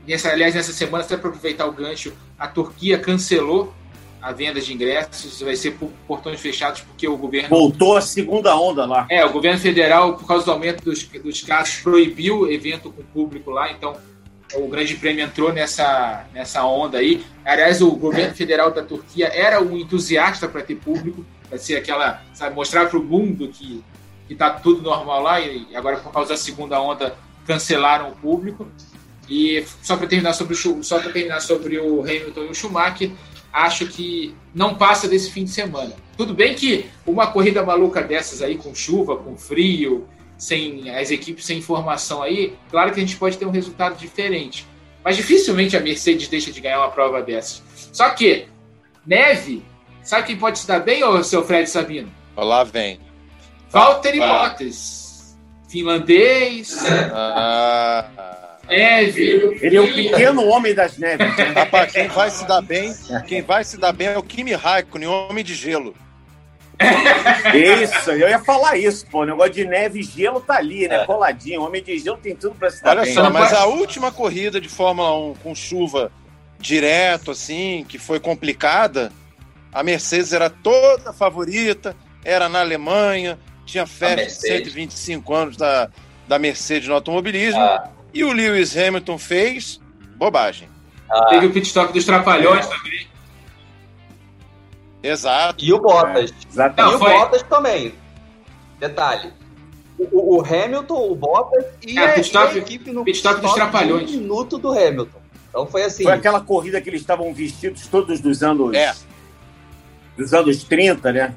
[0.09, 3.73] Nessa, aliás, nessa semana, até para aproveitar o gancho, a Turquia cancelou
[4.23, 7.49] a venda de ingressos, vai ser por portões fechados porque o governo.
[7.49, 9.07] Voltou a segunda onda lá.
[9.11, 13.51] É, o governo federal, por causa do aumento dos, dos casos, proibiu evento com público
[13.51, 13.97] lá, então
[14.55, 17.25] o Grande Prêmio entrou nessa, nessa onda aí.
[17.45, 22.23] Aliás, o governo federal da Turquia era um entusiasta para ter público, para ser aquela,
[22.33, 23.83] sabe, mostrar para o mundo que
[24.29, 27.15] está tudo normal lá e agora por causa da segunda onda
[27.47, 28.69] cancelaram o público.
[29.29, 33.11] E só para terminar sobre o só para terminar sobre o Hamilton e o Schumacher,
[33.53, 35.95] acho que não passa desse fim de semana.
[36.17, 40.07] Tudo bem que uma corrida maluca dessas aí com chuva, com frio,
[40.41, 44.67] sem as equipes sem informação aí, claro que a gente pode ter um resultado diferente.
[45.05, 47.63] Mas dificilmente a Mercedes deixa de ganhar uma prova dessas.
[47.93, 48.47] Só que,
[49.07, 49.63] neve,
[50.03, 52.11] sabe quem pode se dar bem, ô seu Fred Sabino?
[52.37, 52.99] Lá vem.
[53.69, 54.19] Valtteri.
[54.19, 55.37] Bottas.
[55.69, 56.79] Finlandês.
[57.13, 58.57] Ah.
[58.67, 59.59] Neve.
[59.61, 61.27] Ele é o pequeno homem das neves.
[61.55, 62.95] Rapaz, quem vai se dar bem,
[63.27, 65.95] quem vai se dar bem é o Kimi Raikkonen, homem de gelo.
[67.55, 69.21] Isso, eu ia falar isso, pô.
[69.21, 71.03] O negócio de neve e gelo tá ali, né?
[71.03, 71.05] É.
[71.05, 71.63] Coladinho.
[71.63, 73.13] Homem de gelo tem tudo pra se dar Olha bem.
[73.15, 76.11] só, mas a última corrida de Fórmula 1 com chuva
[76.59, 79.11] direto, assim, que foi complicada,
[79.73, 85.91] a Mercedes era toda favorita, era na Alemanha, tinha festa de 125 anos da,
[86.29, 87.89] da Mercedes no automobilismo, ah.
[88.13, 89.81] e o Lewis Hamilton fez
[90.17, 90.69] bobagem.
[91.11, 91.27] Ah.
[91.31, 92.69] Teve o pit stop dos Trapalhões é.
[92.69, 93.09] também.
[95.03, 95.65] Exato.
[95.65, 96.33] E o Bottas.
[96.57, 97.13] É, e o foi...
[97.13, 97.95] Bottas também.
[98.79, 99.33] Detalhe.
[99.99, 103.53] O, o, Hamilton, o Bottas e, é, a, e a equipe no pit stop dos
[103.53, 104.11] Trapalhões.
[104.11, 105.21] minuto do Hamilton.
[105.49, 106.05] Então foi assim.
[106.05, 108.75] Foi aquela corrida que eles estavam vestidos todos dos anos.
[108.75, 108.95] É.
[110.17, 111.35] Dos anos 30, né?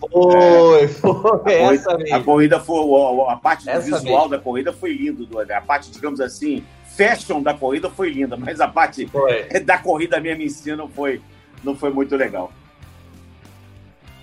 [0.00, 0.88] Foi, é.
[0.88, 3.28] foi a essa corrida, A corrida foi.
[3.28, 5.56] A, a parte visual da corrida foi linda.
[5.56, 6.64] A parte, digamos assim,
[6.96, 9.44] fashion da corrida foi linda, mas a parte foi.
[9.60, 11.20] da corrida mesmo em si não foi,
[11.62, 12.50] não foi muito legal.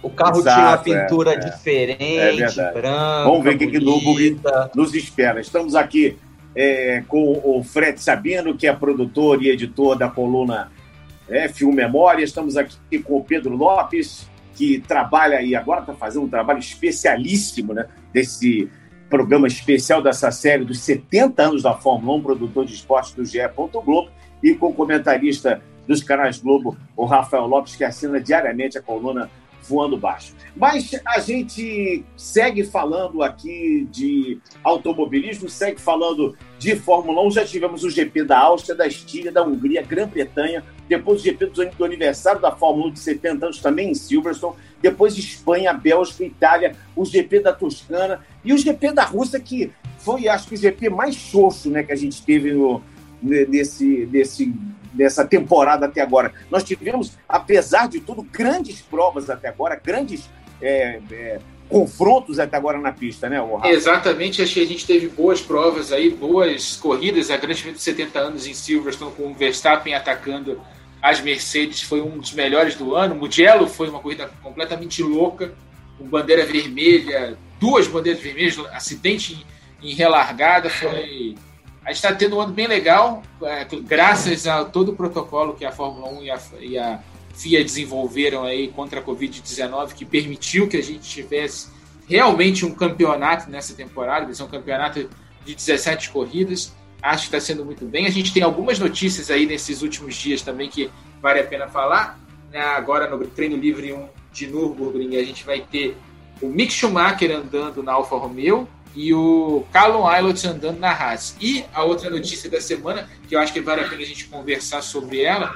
[0.01, 3.23] O carro Exato, tinha uma pintura é, diferente, é branca.
[3.23, 4.39] Vamos ver o que, que Nürburgring
[4.75, 5.41] nos espera.
[5.41, 6.17] Estamos aqui
[6.55, 10.71] é, com o Fred Sabino, que é produtor e editor da coluna
[11.27, 12.23] é, Film Memória.
[12.23, 17.73] Estamos aqui com o Pedro Lopes, que trabalha e agora está fazendo um trabalho especialíssimo
[17.73, 18.69] né, desse
[19.09, 23.39] programa especial dessa série dos 70 anos da Fórmula 1, produtor de esportes do GE.
[23.55, 24.09] Globo,
[24.43, 29.29] e com o comentarista dos canais Globo, o Rafael Lopes, que assina diariamente a coluna
[29.67, 30.33] voando baixo.
[30.55, 37.31] Mas a gente segue falando aqui de automobilismo, segue falando de Fórmula 1.
[37.31, 41.85] Já tivemos o GP da Áustria, da Estíria, da Hungria, Grã-Bretanha, depois o GP do
[41.85, 47.03] aniversário da Fórmula 1 de 70 anos também em Silverstone, depois Espanha, Bélgica, Itália, o
[47.05, 51.15] GP da Toscana e o GP da Rússia, que foi, acho que, o GP mais
[51.15, 52.81] xoxo né, que a gente teve no,
[53.21, 54.53] nesse, nesse
[54.97, 56.33] dessa temporada até agora.
[56.49, 60.27] Nós tivemos, apesar de tudo, grandes provas até agora, grandes
[60.61, 61.39] é, é,
[61.69, 63.69] confrontos até agora na pista, né, Rafa?
[63.69, 68.19] Exatamente, acho que a gente teve boas provas aí, boas corridas, a Grande de 70
[68.19, 70.59] anos em Silverstone com o Verstappen atacando
[71.01, 73.15] as Mercedes foi um dos melhores do ano.
[73.15, 75.53] Mugello foi uma corrida completamente louca.
[75.97, 79.45] com bandeira vermelha, duas bandeiras vermelhas, acidente
[79.81, 81.35] em, em relargada, foi...
[81.87, 85.63] A gente está tendo um ano bem legal, é, graças a todo o protocolo que
[85.63, 86.99] a Fórmula 1 e a, e a
[87.33, 91.69] FIA desenvolveram aí contra a Covid-19, que permitiu que a gente tivesse
[92.05, 95.09] realmente um campeonato nessa temporada, vai ser um campeonato
[95.45, 96.75] de 17 corridas.
[97.01, 98.05] Acho que está sendo muito bem.
[98.05, 102.19] A gente tem algumas notícias aí nesses últimos dias também que vale a pena falar.
[102.51, 102.59] Né?
[102.59, 105.95] Agora no treino livre 1 de Nürburgring a gente vai ter
[106.41, 108.67] o Mick Schumacher andando na Alfa Romeo
[108.97, 111.37] e o Callum Aylott andando na Haas.
[111.39, 114.25] E a outra notícia da semana, que eu acho que vale a pena a gente
[114.25, 115.53] conversar sobre ela,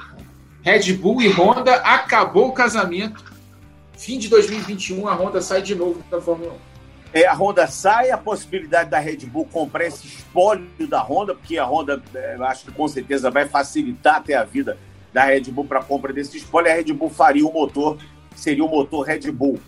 [0.62, 3.32] Red Bull e Honda acabou o casamento.
[3.98, 6.56] Fim de 2021, a Honda sai de novo da Fórmula 1.
[7.14, 11.58] É, a Honda sai, a possibilidade da Red Bull comprar esse espólio da Honda, porque
[11.58, 14.78] a Honda, é, acho que com certeza vai facilitar até a vida
[15.12, 16.70] da Red Bull para a compra desse espólio.
[16.70, 17.98] A Red Bull faria o motor,
[18.36, 19.58] seria o motor Red Bull.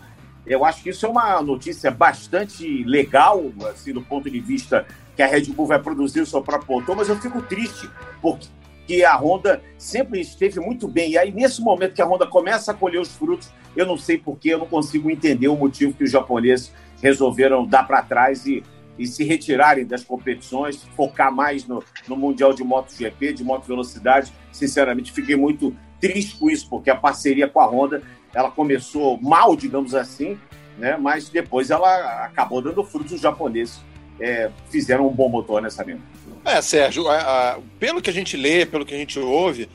[0.45, 4.85] Eu acho que isso é uma notícia bastante legal, assim, do ponto de vista
[5.15, 7.89] que a Red Bull vai produzir o seu próprio motor, mas eu fico triste
[8.21, 11.11] porque a Honda sempre esteve muito bem.
[11.11, 14.17] E aí, nesse momento que a Honda começa a colher os frutos, eu não sei
[14.17, 16.71] porquê, eu não consigo entender o motivo que os japoneses
[17.01, 18.63] resolveram dar para trás e,
[18.99, 24.31] e se retirarem das competições, focar mais no, no Mundial de MotoGP, de moto velocidade.
[24.51, 28.03] Sinceramente, fiquei muito triste com isso, porque a parceria com a Honda
[28.35, 30.37] ela começou mal, digamos assim,
[30.77, 30.97] né?
[30.97, 33.13] mas depois ela acabou dando frutos.
[33.13, 33.79] Os japoneses
[34.19, 36.03] é, fizeram um bom motor nessa mesma.
[36.43, 39.69] É, Sérgio, a, a, pelo que a gente lê, pelo que a gente ouve,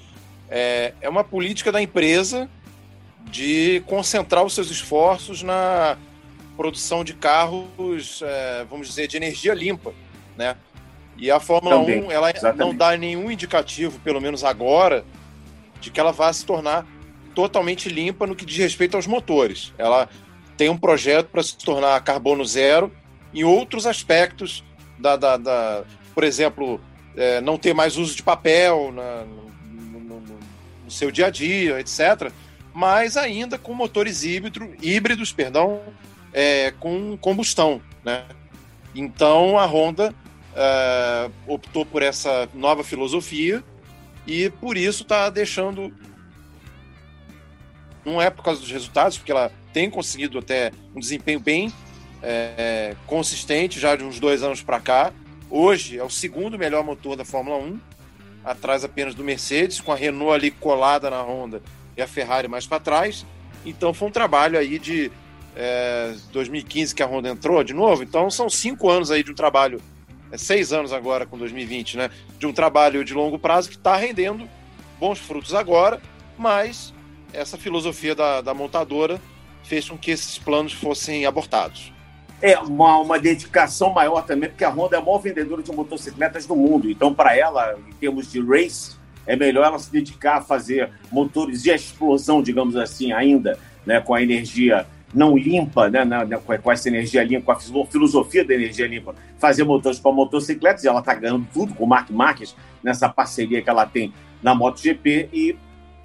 [0.49, 2.49] é, é uma política da empresa
[3.25, 5.97] de concentrar os seus esforços na
[6.57, 9.95] produção de carros, é, vamos dizer, de energia limpa,
[10.37, 10.57] né?
[11.17, 12.59] E a Fórmula Também, 1, ela exatamente.
[12.59, 15.05] não dá nenhum indicativo, pelo menos agora,
[15.81, 16.87] de que ela vai se tornar
[17.35, 19.73] totalmente limpa no que diz respeito aos motores.
[19.79, 20.09] Ela
[20.57, 22.93] tem um projeto para se tornar carbono zero
[23.33, 24.65] em outros aspectos
[24.99, 26.81] da, da, da por exemplo,
[27.17, 31.81] é, não ter mais uso de papel na, no, no, no, seu dia a dia,
[31.81, 32.31] etc.
[32.75, 35.81] Mas ainda com motores híbrido, híbridos, perdão,
[36.33, 38.25] é, com combustão, né?
[38.95, 40.15] Então a Honda
[40.55, 43.63] é, optou por essa nova filosofia
[44.27, 45.93] e por isso está deixando.
[48.05, 51.73] Não é por causa dos resultados, porque ela tem conseguido até um desempenho bem
[52.23, 55.13] é, consistente já de uns dois anos para cá.
[55.49, 57.81] Hoje é o segundo melhor motor da Fórmula 1,
[58.45, 61.63] atrás apenas do Mercedes, com a Renault ali colada na Honda
[61.97, 63.27] e a Ferrari mais para trás.
[63.65, 65.11] Então foi um trabalho aí de
[65.57, 69.35] é, 2015 que a Honda entrou de novo, então são cinco anos aí de um
[69.35, 69.81] trabalho,
[70.31, 72.11] é, seis anos agora com 2020, né?
[72.39, 74.49] De um trabalho de longo prazo que está rendendo
[74.99, 76.01] bons frutos agora,
[76.39, 76.95] mas
[77.33, 79.21] essa filosofia da, da montadora
[79.63, 81.93] fez com que esses planos fossem abortados.
[82.43, 86.47] É, uma, uma dedicação maior também, porque a Honda é a maior vendedora de motocicletas
[86.47, 86.91] do mundo.
[86.91, 91.63] Então, para ela, em termos de race, é melhor ela se dedicar a fazer motores
[91.63, 96.89] de explosão, digamos assim, ainda, né, com a energia não limpa, né, na, com essa
[96.89, 101.15] energia limpa, com a filosofia da energia limpa, fazer motores para motocicletas, e ela está
[101.15, 104.13] ganhando tudo com o Mark Marques nessa parceria que ela tem
[104.43, 105.57] na MotoGP, e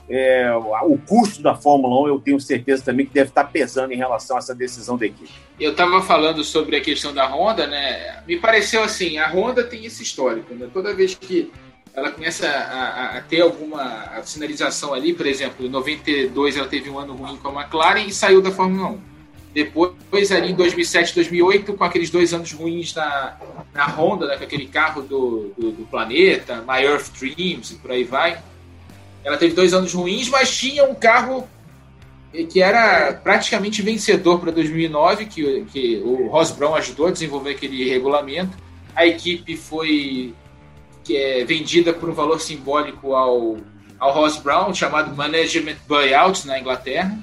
[0.09, 0.51] é,
[0.83, 4.35] o custo da Fórmula 1 eu tenho certeza também que deve estar pesando em relação
[4.35, 5.31] a essa decisão da equipe.
[5.59, 8.21] Eu estava falando sobre a questão da Honda, né?
[8.27, 10.67] Me pareceu assim, a Honda tem esse histórico, né?
[10.71, 11.51] Toda vez que
[11.93, 16.99] ela começa a, a, ter alguma sinalização ali, por exemplo, em 92 ela teve um
[16.99, 19.15] ano ruim com a McLaren e saiu da Fórmula 1.
[19.55, 23.37] Depois, ali em 2007, 2008, com aqueles dois anos ruins na,
[23.73, 27.91] na Honda, né, com aquele carro do, do, do planeta, My Earth Dreams e por
[27.91, 28.43] aí vai.
[29.25, 31.49] Ela teve dois anos ruins, mas tinha um carro
[32.49, 37.89] que era praticamente vencedor para 2009, que, que o Ross Brown ajudou a desenvolver aquele
[37.89, 38.55] regulamento.
[38.95, 40.33] A equipe foi
[41.03, 43.57] que é vendida por um valor simbólico ao,
[43.99, 47.17] ao Ross Brown, chamado Management Buyout na Inglaterra.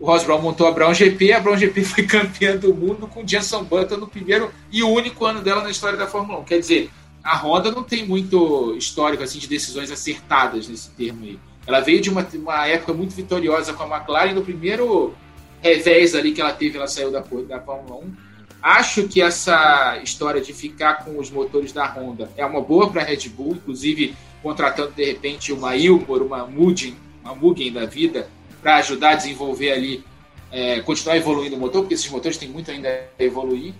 [0.00, 3.26] O Ross Brown montou a Brown GP, a Brown GP foi campeã do mundo com
[3.26, 6.44] Jenson Button no primeiro e único ano dela na história da Fórmula 1.
[6.44, 6.90] Quer dizer,
[7.26, 11.38] a Honda não tem muito histórico assim de decisões acertadas nesse termo aí.
[11.66, 15.12] Ela veio de uma, uma época muito vitoriosa com a McLaren no primeiro
[15.60, 18.26] revés ali que ela teve, ela saiu da, da Fórmula 1
[18.62, 23.02] Acho que essa história de ficar com os motores da Honda é uma boa para
[23.02, 28.28] a Red Bull, inclusive contratando de repente uma Ilmor, uma Mugen, uma Mugen da vida,
[28.60, 30.04] para ajudar a desenvolver ali,
[30.50, 33.74] é, continuar evoluindo o motor, porque esses motores têm muito ainda a evoluir.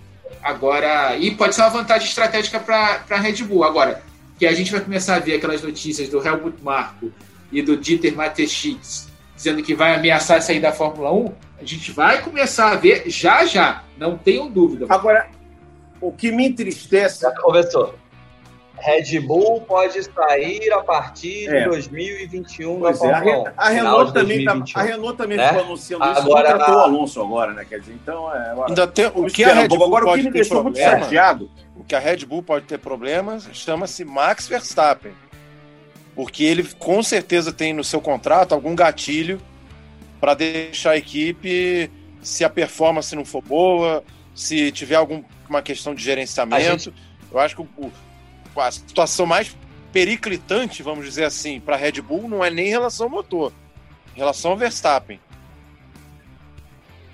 [0.47, 3.65] Agora, e pode ser uma vantagem estratégica para a Red Bull.
[3.65, 4.01] Agora,
[4.39, 7.11] que a gente vai começar a ver aquelas notícias do Helmut Marko
[7.51, 12.23] e do Dieter Mateschitz dizendo que vai ameaçar sair da Fórmula 1, A gente vai
[12.23, 14.87] começar a ver já já, não tenham dúvida.
[14.89, 15.29] Agora,
[16.01, 17.23] o que me entristece.
[17.23, 17.95] Já começou.
[18.79, 21.61] Red Bull pode sair a partir É.
[21.61, 23.53] de 2021 Pois da é, a, Fórmula Re- 1.
[23.57, 24.79] a Final Renault também, tá, 2021.
[24.79, 25.49] a Renault também né?
[25.49, 27.65] ficou anunciando isso, Agora- contratou o Alonso agora, né?
[27.69, 28.55] Quer dizer, então é.
[28.69, 29.69] Ainda tem, o que a Red.
[29.69, 31.51] Bull Agora, o que pode me ter deixou muito problema, chateado.
[31.77, 35.13] o que a Red Bull pode ter problemas chama-se Max Verstappen.
[36.15, 39.41] Porque ele com certeza tem no seu contrato algum gatilho
[40.21, 41.91] para deixar a equipe
[42.23, 44.03] se a performance não for boa,
[44.35, 46.63] se tiver alguma questão de gerenciamento.
[46.91, 46.95] Gente-
[47.33, 47.93] Eu acho que o-
[48.61, 49.57] a situação mais
[49.93, 53.53] periclitante, vamos dizer assim, para a Red Bull não é nem em relação ao motor,
[54.15, 55.19] em relação ao Verstappen.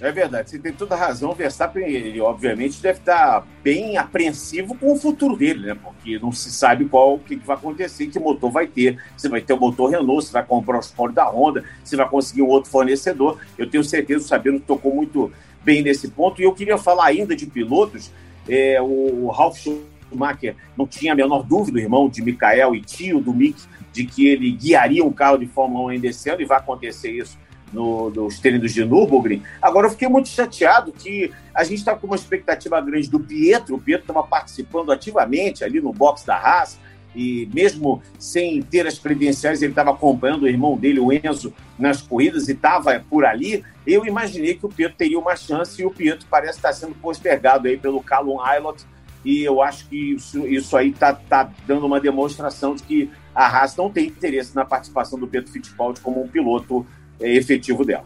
[0.02, 1.30] É verdade, você tem toda a razão.
[1.30, 5.78] O Verstappen, ele obviamente deve estar bem apreensivo com o futuro dele, né?
[5.80, 9.00] Porque não se sabe qual que que vai acontecer, que motor vai ter.
[9.16, 12.08] Você vai ter o motor Renault, você vai comprar os poros da Honda, você vai
[12.08, 13.38] conseguir um outro fornecedor.
[13.56, 15.32] Eu tenho certeza, o Sabino tocou muito
[15.62, 16.42] bem nesse ponto.
[16.42, 18.10] E eu queria falar ainda de pilotos.
[18.48, 19.68] É, o Ralf
[20.12, 23.60] Schumacher não tinha a menor dúvida, irmão de Mikael e tio do Mick,
[23.92, 27.10] de que ele guiaria um carro de Fórmula 1 ainda esse ano, e vai acontecer
[27.10, 27.38] isso
[27.72, 29.42] no, nos treinos de Nürburgring.
[29.60, 33.76] Agora, eu fiquei muito chateado que a gente está com uma expectativa grande do Pietro.
[33.76, 36.78] O Pietro estava participando ativamente ali no box da Haas,
[37.14, 42.00] e mesmo sem ter as credenciais, ele estava acompanhando o irmão dele, o Enzo, nas
[42.00, 43.62] corridas e estava por ali.
[43.86, 47.68] Eu imaginei que o Pietro teria uma chance e o Pietro parece estar sendo postergado
[47.68, 48.84] aí pelo Callum Aylott.
[49.24, 53.46] E eu acho que isso, isso aí está tá dando uma demonstração de que a
[53.46, 56.86] Haas não tem interesse na participação do Pietro Fittipaldi como um piloto
[57.20, 58.04] é, efetivo dela.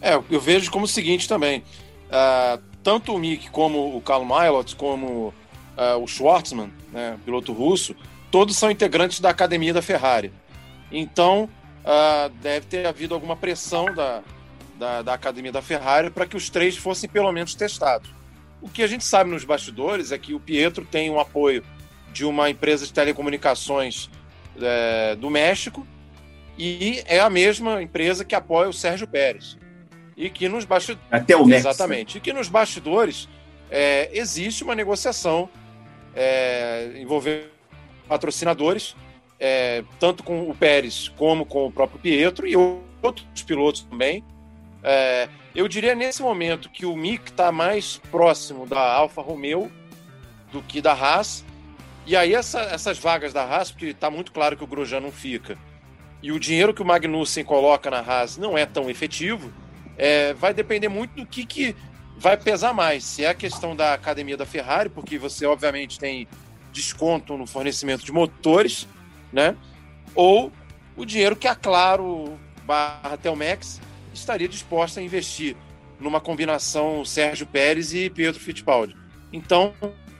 [0.00, 1.62] É, eu vejo como o seguinte também.
[2.10, 5.34] ah, tanto o Mick como o Carl Milot, como
[5.76, 7.94] ah, o Schwartzman, né, piloto russo,
[8.30, 10.32] todos são integrantes da academia da Ferrari.
[10.92, 11.48] Então,
[11.84, 14.22] ah, deve ter havido alguma pressão da,
[14.78, 18.10] da, da academia da Ferrari para que os três fossem pelo menos testados.
[18.60, 21.64] O que a gente sabe nos bastidores é que o Pietro tem um apoio
[22.12, 24.10] de uma empresa de telecomunicações
[24.60, 25.86] eh, do México
[26.58, 29.56] e é a mesma empresa que apoia o Sérgio Pérez.
[30.16, 31.06] E que nos bastidores.
[31.08, 32.18] Até o Max, Exatamente.
[32.18, 33.28] E que nos bastidores
[33.70, 35.48] é, existe uma negociação
[36.16, 37.46] é, envolvendo
[38.08, 38.96] patrocinadores,
[39.38, 44.24] é, tanto com o Pérez como com o próprio Pietro e outros pilotos também.
[44.82, 49.70] É, eu diria nesse momento que o Mick está mais próximo da Alfa Romeo
[50.52, 51.44] do que da Haas.
[52.06, 55.12] E aí essa- essas vagas da Haas, porque está muito claro que o Grosjean não
[55.12, 55.58] fica,
[56.22, 59.52] e o dinheiro que o Magnussen coloca na Haas não é tão efetivo,
[59.96, 61.76] é, vai depender muito do que, que
[62.16, 63.04] vai pesar mais.
[63.04, 66.26] Se é a questão da academia da Ferrari, porque você obviamente tem
[66.72, 68.86] desconto no fornecimento de motores,
[69.32, 69.54] né?
[70.14, 70.52] Ou
[70.96, 73.80] o dinheiro que a Claro barra Telmex
[74.18, 75.56] estaria disposta a investir
[76.00, 78.96] numa combinação Sérgio Pérez e Pietro Fittipaldi.
[79.32, 79.72] Então,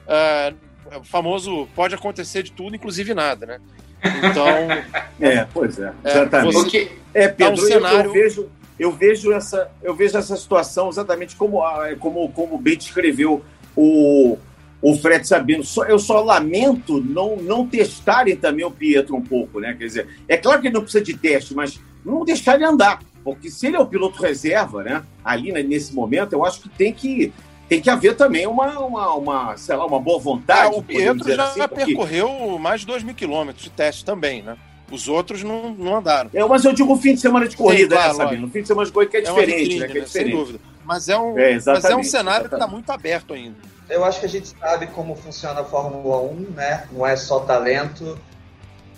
[0.07, 0.53] ah,
[0.99, 3.59] o famoso pode acontecer de tudo, inclusive nada, né?
[4.03, 4.45] Então,
[5.19, 6.53] É, pois é, É, exatamente.
[6.53, 10.35] você- É, Tá Pedro, um eu- eu, cenário- vejo, eu, vejo essa, eu vejo essa
[10.37, 11.59] situação exatamente como,
[11.99, 13.43] como, como bem descreveu
[13.75, 14.37] o,
[14.81, 15.63] o Fred Sabino.
[15.63, 19.73] Só, eu só lamento não, não testarem também o Pietro um pouco, né?
[19.77, 22.99] Quer dizer, é claro que ele não precisa de teste, mas não deixar ele andar.
[23.23, 25.03] Porque se ele é o piloto reserva, né?
[25.23, 27.33] Ali né, nesse momento, eu acho que tem que,
[27.67, 30.73] tem que haver também uma, uma, uma, sei lá, uma boa vontade.
[30.73, 34.41] Ah, o Pietro já assim, porque- percorreu mais de 2 mil quilômetros de teste também,
[34.41, 34.57] né?
[34.91, 36.31] Os outros não, não andaram.
[36.33, 38.41] É, mas eu digo fim de semana de corrida, claro, né, Sabino?
[38.47, 39.87] No fim de semana de corrida que é É diferente, vitrine, né?
[39.87, 40.07] Que é né?
[40.07, 40.39] Sem diferente.
[40.45, 40.59] dúvida.
[40.83, 42.73] Mas é um, É, mas é um exatamente, cenário que está exatamente.
[42.73, 43.55] muito aberto ainda.
[43.87, 46.87] Eu acho que a gente sabe como funciona a Fórmula 1, né?
[46.91, 48.17] Não é só talento,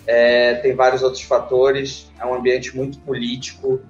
[0.06, 2.10] é, tem vários outros fatores.
[2.18, 3.80] É um ambiente muito político.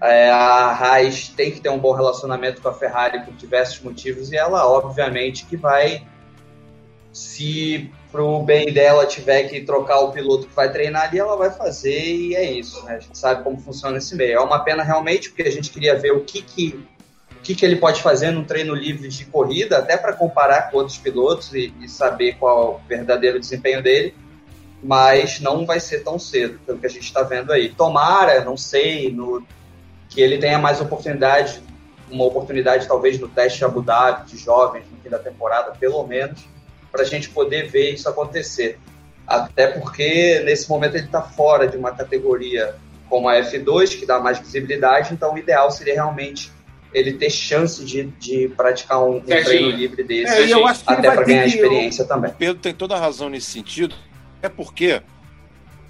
[0.00, 4.30] É, a Haas tem que ter um bom relacionamento com a Ferrari por diversos motivos
[4.30, 6.06] e ela, obviamente, que vai,
[7.12, 11.50] se pro bem dela tiver que trocar o piloto que vai treinar ali, ela vai
[11.50, 12.84] fazer e é isso.
[12.84, 12.96] Né?
[12.96, 14.34] A gente sabe como funciona esse meio.
[14.34, 16.86] É uma pena realmente porque a gente queria ver o que que
[17.38, 20.78] o que, que ele pode fazer num treino livre de corrida, até para comparar com
[20.78, 24.12] outros pilotos e, e saber qual é o verdadeiro desempenho dele,
[24.82, 27.68] mas não vai ser tão cedo, pelo que a gente está vendo aí.
[27.68, 29.46] Tomara, não sei, no,
[30.08, 31.62] que ele tenha mais oportunidade,
[32.10, 36.06] uma oportunidade talvez no teste de Abu Dhabi, de jovens, no fim da temporada, pelo
[36.06, 36.44] menos,
[36.90, 38.78] para a gente poder ver isso acontecer.
[39.26, 42.74] Até porque nesse momento ele está fora de uma categoria
[43.08, 46.50] como a F2, que dá mais visibilidade, então o ideal seria realmente
[46.92, 51.24] ele ter chance de, de praticar um, um treino livre desse, É, eu até para
[51.24, 52.30] ganhar experiência também.
[52.30, 53.94] O Pedro tem toda a razão nesse sentido,
[54.42, 55.02] é porque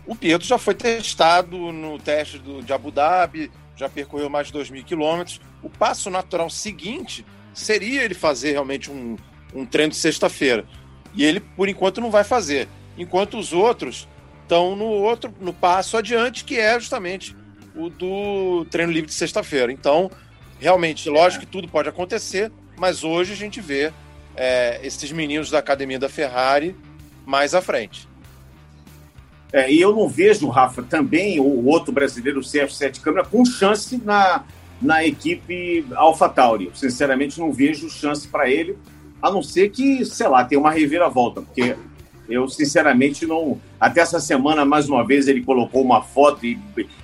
[0.06, 4.53] o Pietro já foi testado no teste do, de Abu Dhabi, já percorreu mais de
[4.53, 5.41] 2 mil quilômetros.
[5.62, 7.24] O passo natural seguinte
[7.55, 9.16] seria ele fazer realmente um,
[9.55, 10.66] um treino de sexta-feira.
[11.14, 12.68] E ele, por enquanto, não vai fazer.
[12.97, 14.09] Enquanto os outros
[14.43, 17.37] estão no outro, no passo adiante, que é justamente
[17.74, 19.70] o do treino livre de sexta-feira.
[19.70, 20.11] Então,
[20.59, 23.93] realmente, lógico que tudo pode acontecer, mas hoje a gente vê
[24.35, 26.74] é, esses meninos da academia da Ferrari
[27.24, 28.07] mais à frente.
[29.53, 33.44] É, e eu não vejo, Rafa, também o outro brasileiro, o Sérgio Sete Câmara, com
[33.44, 34.44] chance na,
[34.80, 36.70] na equipe AlphaTauri.
[36.74, 38.76] Sinceramente, não vejo chance para ele,
[39.22, 41.76] a não ser que, sei lá, tenha uma reviravolta, porque
[42.28, 43.59] eu, sinceramente, não.
[43.80, 46.59] Até essa semana, mais uma vez, ele colocou uma foto e,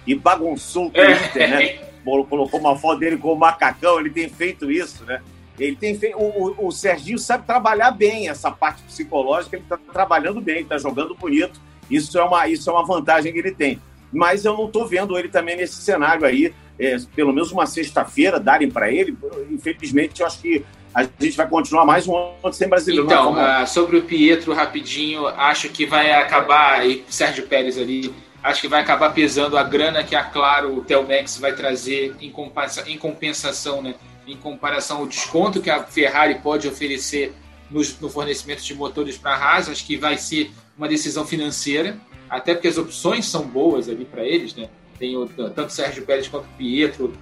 [0.06, 1.78] e bagunçou o Twitter, né?
[2.04, 5.22] Colocou uma foto dele com o macacão, ele tem feito isso, né?
[5.58, 6.18] Ele tem feito.
[6.18, 10.76] O, o, o Serginho sabe trabalhar bem essa parte psicológica, ele está trabalhando bem, está
[10.76, 11.58] jogando bonito
[11.90, 13.80] isso é uma, isso é uma vantagem que ele tem.
[14.12, 18.38] Mas eu não estou vendo ele também nesse cenário aí, é, pelo menos uma sexta-feira,
[18.38, 19.16] darem para ele.
[19.50, 20.64] Infelizmente, eu acho que
[20.94, 23.06] a gente vai continuar mais um ano sem brasileiro.
[23.06, 28.60] Então, uh, sobre o Pietro, rapidinho, acho que vai acabar, e Sérgio Pérez ali, acho
[28.60, 32.84] que vai acabar pesando a grana que a Claro, o Telmex vai trazer em, compensa,
[32.88, 33.96] em compensação, né?
[34.26, 37.34] Em comparação ao desconto que a Ferrari pode oferecer
[37.70, 41.98] no, no fornecimento de motores para a Haas, acho que vai ser uma decisão financeira,
[42.28, 44.68] até porque as opções são boas ali para eles, né?
[44.98, 47.12] Tem o, tanto Sérgio Pérez quanto Pietro,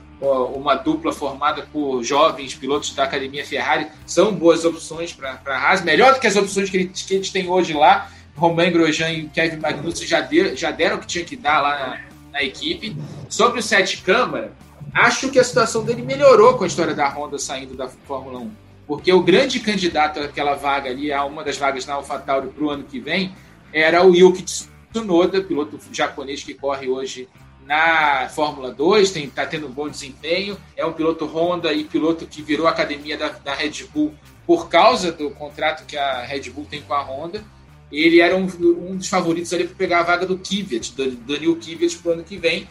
[0.55, 5.83] uma dupla formada por jovens pilotos da Academia Ferrari, são boas opções para a Haas,
[5.83, 8.11] melhor do que as opções que eles, que eles têm hoje lá.
[8.37, 11.79] Romain Grosjean e Kevin Magnussen já, de, já deram o que tinha que dar lá
[11.79, 12.01] na,
[12.33, 12.97] na equipe.
[13.29, 14.53] Sobre o Sete Câmara,
[14.95, 18.62] acho que a situação dele melhorou com a história da Honda saindo da Fórmula 1
[18.87, 22.70] porque o grande candidato àquela vaga ali, a uma das vagas na AlphaTauri para o
[22.70, 23.35] ano que vem,
[23.72, 24.45] era o Yuki
[24.93, 27.28] Tsunoda, piloto japonês que corre hoje
[27.64, 32.43] na Fórmula 2, está tendo um bom desempenho, é um piloto Honda e piloto que
[32.43, 34.12] virou academia da, da Red Bull
[34.47, 37.43] por causa do contrato que a Red Bull tem com a Honda.
[37.91, 41.57] Ele era um, um dos favoritos ali para pegar a vaga do Kvyat, do Daniel
[41.57, 42.68] Kvyat para o ano que vem,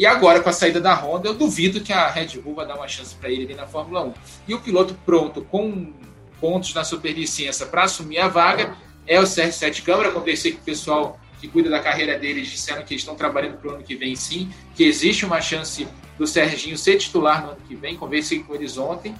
[0.00, 2.74] e agora, com a saída da Honda, eu duvido que a Red Bull vai dar
[2.74, 4.14] uma chance para ele ali na Fórmula 1.
[4.48, 5.92] E o piloto pronto, com
[6.40, 8.74] pontos na superlicença para assumir a vaga,
[9.06, 10.10] é o Sérgio Sete Câmara.
[10.10, 13.74] Conversei com o pessoal que cuida da carreira deles, disseram que estão trabalhando para o
[13.74, 15.86] ano que vem sim, que existe uma chance
[16.16, 17.94] do Serginho ser titular no ano que vem.
[17.94, 19.14] Conversei com eles ontem,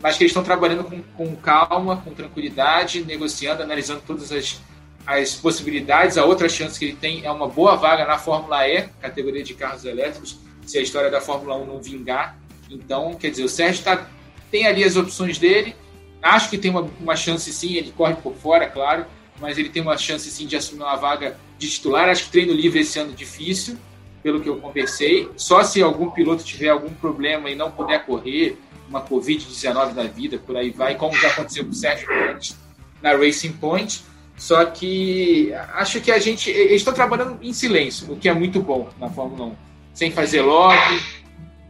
[0.00, 4.60] mas que eles estão trabalhando com, com calma, com tranquilidade, negociando, analisando todas as
[5.06, 6.16] as possibilidades.
[6.16, 9.54] A outra chance que ele tem é uma boa vaga na Fórmula E, categoria de
[9.54, 12.38] carros elétricos, se a história da Fórmula 1 não vingar.
[12.70, 14.08] Então, quer dizer, o Sérgio tá,
[14.50, 15.74] tem ali as opções dele.
[16.22, 19.04] Acho que tem uma, uma chance sim, ele corre por fora, claro,
[19.40, 22.08] mas ele tem uma chance sim de assumir uma vaga de titular.
[22.08, 23.76] Acho que treino livre esse ano difícil,
[24.22, 25.28] pelo que eu conversei.
[25.36, 28.56] Só se algum piloto tiver algum problema e não puder correr,
[28.88, 32.56] uma Covid-19 da vida, por aí vai, como já aconteceu com o Sérgio antes
[33.00, 34.04] na Racing Point
[34.42, 36.50] só que acho que a gente.
[36.50, 39.56] Eles estão trabalhando em silêncio, o que é muito bom na Fórmula 1.
[39.94, 41.00] Sem fazer lobby,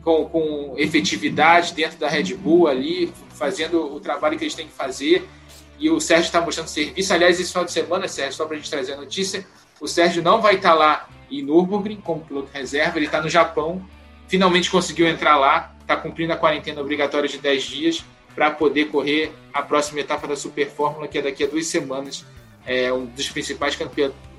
[0.03, 4.73] com, com efetividade dentro da Red Bull ali, fazendo o trabalho que eles têm que
[4.73, 5.29] fazer.
[5.79, 7.13] E o Sérgio está mostrando serviço.
[7.13, 9.47] Aliás, esse final de semana, Sérgio, só para a gente trazer a notícia,
[9.79, 13.29] o Sérgio não vai estar tá lá em Nürburgring como piloto reserva, ele está no
[13.29, 13.87] Japão.
[14.29, 18.05] Finalmente conseguiu entrar lá, está cumprindo a quarentena obrigatória de 10 dias
[18.35, 22.25] para poder correr a próxima etapa da Super Fórmula, que é daqui a duas semanas
[22.67, 23.77] é um dos principais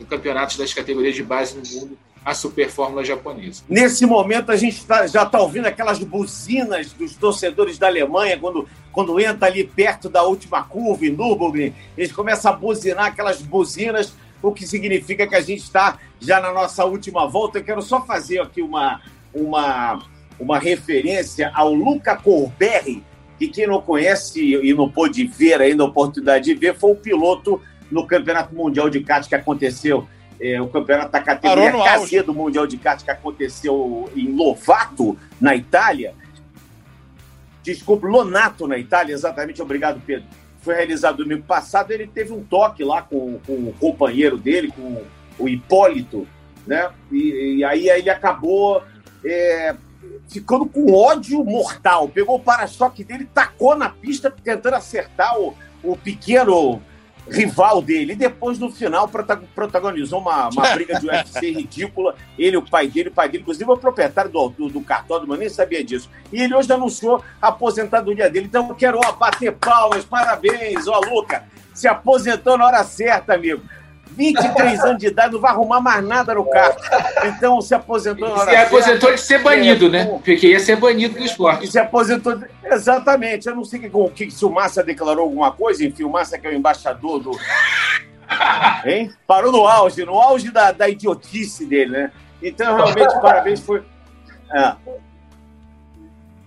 [0.10, 3.64] campeonatos das categorias de base no mundo, a Super Fórmula japonesa.
[3.68, 8.68] Nesse momento, a gente tá, já está ouvindo aquelas buzinas dos torcedores da Alemanha, quando,
[8.92, 14.14] quando entra ali perto da última curva, em Nürburgring, eles começam a buzinar aquelas buzinas,
[14.42, 17.60] o que significa que a gente está já na nossa última volta.
[17.60, 19.02] Eu quero só fazer aqui uma,
[19.34, 20.02] uma,
[20.40, 23.04] uma referência ao Luca Corberri,
[23.38, 26.96] que quem não conhece e não pôde ver ainda a oportunidade de ver, foi o
[26.96, 27.60] piloto
[27.92, 30.08] no Campeonato Mundial de Kart que aconteceu,
[30.40, 35.56] é, o campeonato da categoria KZ do Mundial de Kart que aconteceu em Lovato, na
[35.56, 36.14] Itália.
[37.64, 40.28] Desculpe, Lonato, na Itália, exatamente, obrigado, Pedro.
[40.62, 45.02] Foi realizado domingo passado, ele teve um toque lá com, com o companheiro dele, com
[45.38, 46.28] o Hipólito,
[46.66, 46.90] né?
[47.12, 48.82] E, e aí ele acabou
[49.26, 49.76] é,
[50.30, 52.10] ficando com ódio mortal.
[52.10, 55.54] Pegou o para-choque dele, tacou na pista, tentando acertar o,
[55.84, 56.82] o pequeno
[57.30, 58.14] rival dele.
[58.14, 59.10] E depois, no final,
[59.56, 62.16] protagonizou uma, uma briga de UFC ridícula.
[62.38, 65.50] Ele, o pai dele, o pai dele, inclusive o proprietário do, do, do cartódromo, nem
[65.50, 66.10] sabia disso.
[66.32, 68.48] E ele hoje anunciou a aposentadoria dele.
[68.48, 71.44] Então eu quero ó, bater palmas, parabéns, ó, Luca.
[71.74, 73.62] Se aposentou na hora certa, amigo.
[74.16, 76.76] 23 anos de idade, não vai arrumar mais nada no carro.
[77.26, 80.06] Então se aposentou na hora Se aposentou de ser banido, É, né?
[80.06, 81.66] Porque ia ser banido do esporte.
[81.66, 82.40] E se aposentou.
[82.64, 83.48] Exatamente.
[83.48, 86.38] Eu não sei que, o que, se o Massa declarou alguma coisa, enfim, o Massa
[86.38, 87.32] que é o embaixador do.
[88.86, 89.12] Hein?
[89.28, 92.12] Parou no auge, no auge da, da idiotice dele, né?
[92.42, 93.60] Então, realmente, parabéns.
[93.60, 93.84] Foi.
[94.52, 94.74] É.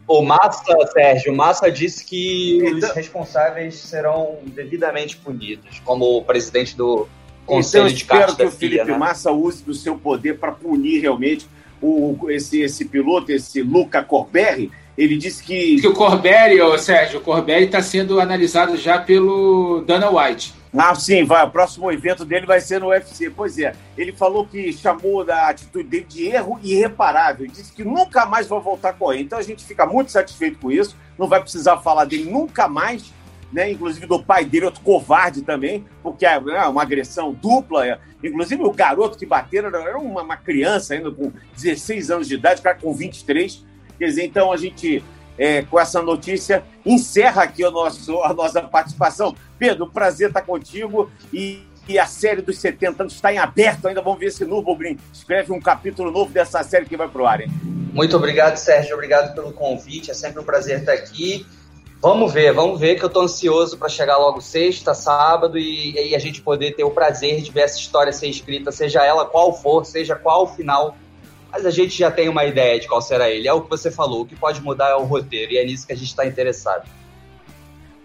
[0.09, 0.63] O Massa,
[0.93, 7.09] Sérgio, o Massa disse que Então- os responsáveis serão devidamente punidos, como o presidente do
[7.47, 8.99] Conselho eu de espero que o Felipe FIA, né?
[8.99, 11.47] Massa use do seu poder para punir realmente
[11.81, 14.71] o, esse, esse piloto, esse Luca Corberri.
[14.97, 15.81] Ele disse que.
[15.81, 20.55] Que o Corberi, ô Sérgio, o Corberi está sendo analisado já pelo Dana White.
[20.77, 21.45] Ah, sim, vai.
[21.45, 23.31] O próximo evento dele vai ser no UFC.
[23.31, 23.75] Pois é.
[23.97, 27.47] Ele falou que chamou da atitude dele de erro irreparável.
[27.47, 29.21] Disse que nunca mais vai voltar a correr.
[29.21, 30.97] Então a gente fica muito satisfeito com isso.
[31.19, 33.13] Não vai precisar falar dele nunca mais.
[33.53, 33.71] Né?
[33.71, 37.87] Inclusive do pai dele, outro covarde também, porque é né, uma agressão dupla.
[37.87, 37.99] é.
[38.23, 42.61] Inclusive o garoto que bateram era uma, uma criança ainda com 16 anos de idade,
[42.61, 43.65] cara com 23.
[43.99, 45.03] Quer dizer, então a gente,
[45.39, 49.35] é, com essa notícia, encerra aqui o nosso, a nossa participação.
[49.59, 54.03] Pedro, prazer estar contigo e, e a série dos 70 anos está em aberto ainda.
[54.03, 57.51] Vamos ver se Nürburgring escreve um capítulo novo dessa série que vai pro ar, hein?
[57.93, 58.93] Muito obrigado, Sérgio.
[58.95, 60.11] Obrigado pelo convite.
[60.11, 61.47] É sempre um prazer estar aqui.
[62.01, 66.15] Vamos ver, vamos ver que eu estou ansioso para chegar logo sexta, sábado e aí
[66.15, 69.53] a gente poder ter o prazer de ver essa história ser escrita, seja ela qual
[69.53, 70.95] for, seja qual o final.
[71.51, 73.49] Mas a gente já tem uma ideia de qual será ele.
[73.49, 75.87] É o que você falou, o que pode mudar é o roteiro e é nisso
[75.87, 76.87] que a gente está interessado.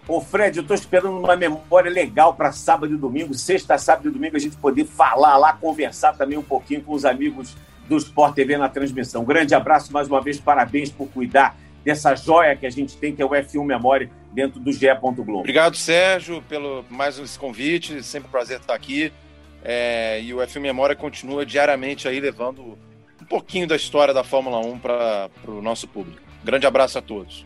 [0.08, 4.12] Ô, Fred, eu tô esperando uma memória legal para sábado e domingo, sexta, sábado e
[4.12, 7.56] domingo, a gente poder falar lá, conversar também um pouquinho com os amigos
[7.88, 9.26] do Sport TV na transmissão.
[9.26, 13.22] Grande abraço mais uma vez, parabéns por cuidar dessa joia que a gente tem, que
[13.22, 14.88] é o F1 Memória, dentro do GE.
[15.02, 15.40] Globo.
[15.40, 18.02] Obrigado, Sérgio, pelo mais esse convite.
[18.04, 19.12] Sempre um prazer estar aqui.
[19.64, 22.78] É, e o F1 Memória continua diariamente aí levando
[23.22, 26.22] um pouquinho da história da Fórmula 1 para o nosso público.
[26.44, 27.46] Grande abraço a todos.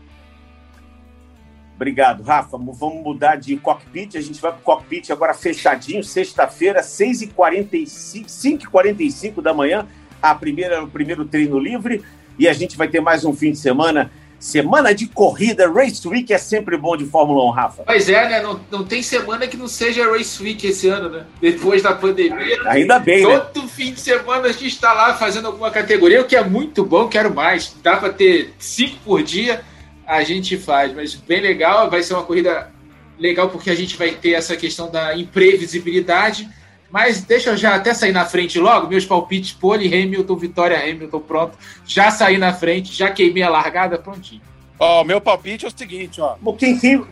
[1.76, 2.56] Obrigado, Rafa.
[2.56, 4.16] Vamos mudar de cockpit.
[4.16, 9.86] A gente vai para o cockpit agora fechadinho, sexta-feira, 6h45, 5h45 da manhã,
[10.22, 12.02] a primeira, o primeiro treino livre.
[12.38, 14.10] E a gente vai ter mais um fim de semana.
[14.46, 17.82] Semana de corrida, Race Week é sempre bom de Fórmula 1, Rafa.
[17.82, 18.40] Pois é, né?
[18.40, 21.26] Não, não tem semana que não seja Race Week esse ano, né?
[21.40, 22.56] Depois da pandemia.
[22.66, 23.40] Ainda bem, né?
[23.40, 26.84] Todo fim de semana a gente está lá fazendo alguma categoria, o que é muito
[26.84, 27.74] bom, quero mais.
[27.82, 29.64] Dá para ter cinco por dia,
[30.06, 30.94] a gente faz.
[30.94, 32.70] Mas bem legal, vai ser uma corrida
[33.18, 36.48] legal porque a gente vai ter essa questão da imprevisibilidade.
[36.96, 38.86] Mas deixa eu já até sair na frente logo.
[38.88, 41.58] Meus palpites, pole, Hamilton, vitória, Hamilton, pronto.
[41.84, 44.40] Já saí na frente, já queimei a largada, prontinho.
[44.78, 46.36] Ó, o meu palpite é o seguinte, ó.
[46.54, 47.06] Quem, quem,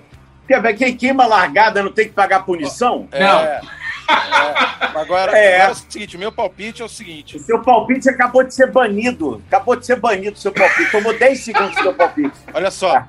[0.79, 3.07] quem queima largada não tem que pagar punição?
[3.13, 3.41] Não.
[3.41, 3.61] É,
[4.09, 5.57] é, agora, É.
[5.57, 7.37] agora é o seguinte, o meu palpite é o seguinte.
[7.37, 9.43] O seu palpite acabou de ser banido.
[9.49, 10.93] Acabou de ser banido o seu palpite.
[10.93, 12.39] Tomou 10 segundos do seu palpite.
[12.55, 13.05] Olha só,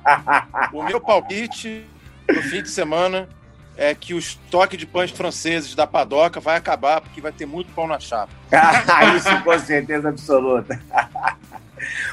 [0.74, 1.86] o meu palpite
[2.28, 3.30] no fim de semana
[3.76, 7.72] é que o estoque de pães franceses da Padoca vai acabar porque vai ter muito
[7.72, 8.32] pão na chapa.
[9.16, 10.80] Isso com certeza absoluta.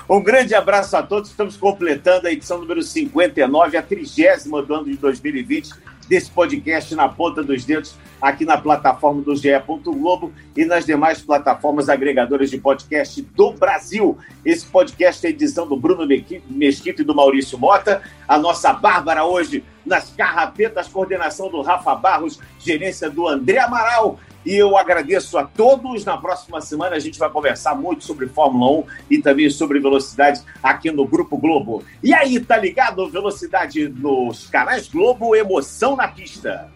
[0.10, 1.30] Um grande abraço a todos.
[1.30, 5.72] Estamos completando a edição número 59, a trigésima do ano de 2020,
[6.08, 9.50] desse podcast na ponta dos dedos, aqui na plataforma do GE.
[9.84, 14.18] Globo e nas demais plataformas agregadoras de podcast do Brasil.
[14.44, 16.06] Esse podcast é a edição do Bruno
[16.50, 18.02] Mesquita e do Maurício Mota.
[18.28, 24.20] A nossa Bárbara hoje nas carrapetas, coordenação do Rafa Barros, gerência do André Amaral.
[24.46, 26.04] E eu agradeço a todos.
[26.04, 30.42] Na próxima semana a gente vai conversar muito sobre Fórmula 1 e também sobre velocidade
[30.62, 31.84] aqui no Grupo Globo.
[32.04, 33.10] E aí, tá ligado?
[33.10, 36.70] Velocidade nos canais Globo, emoção na pista.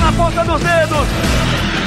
[0.00, 1.77] Na ponta dos dedos.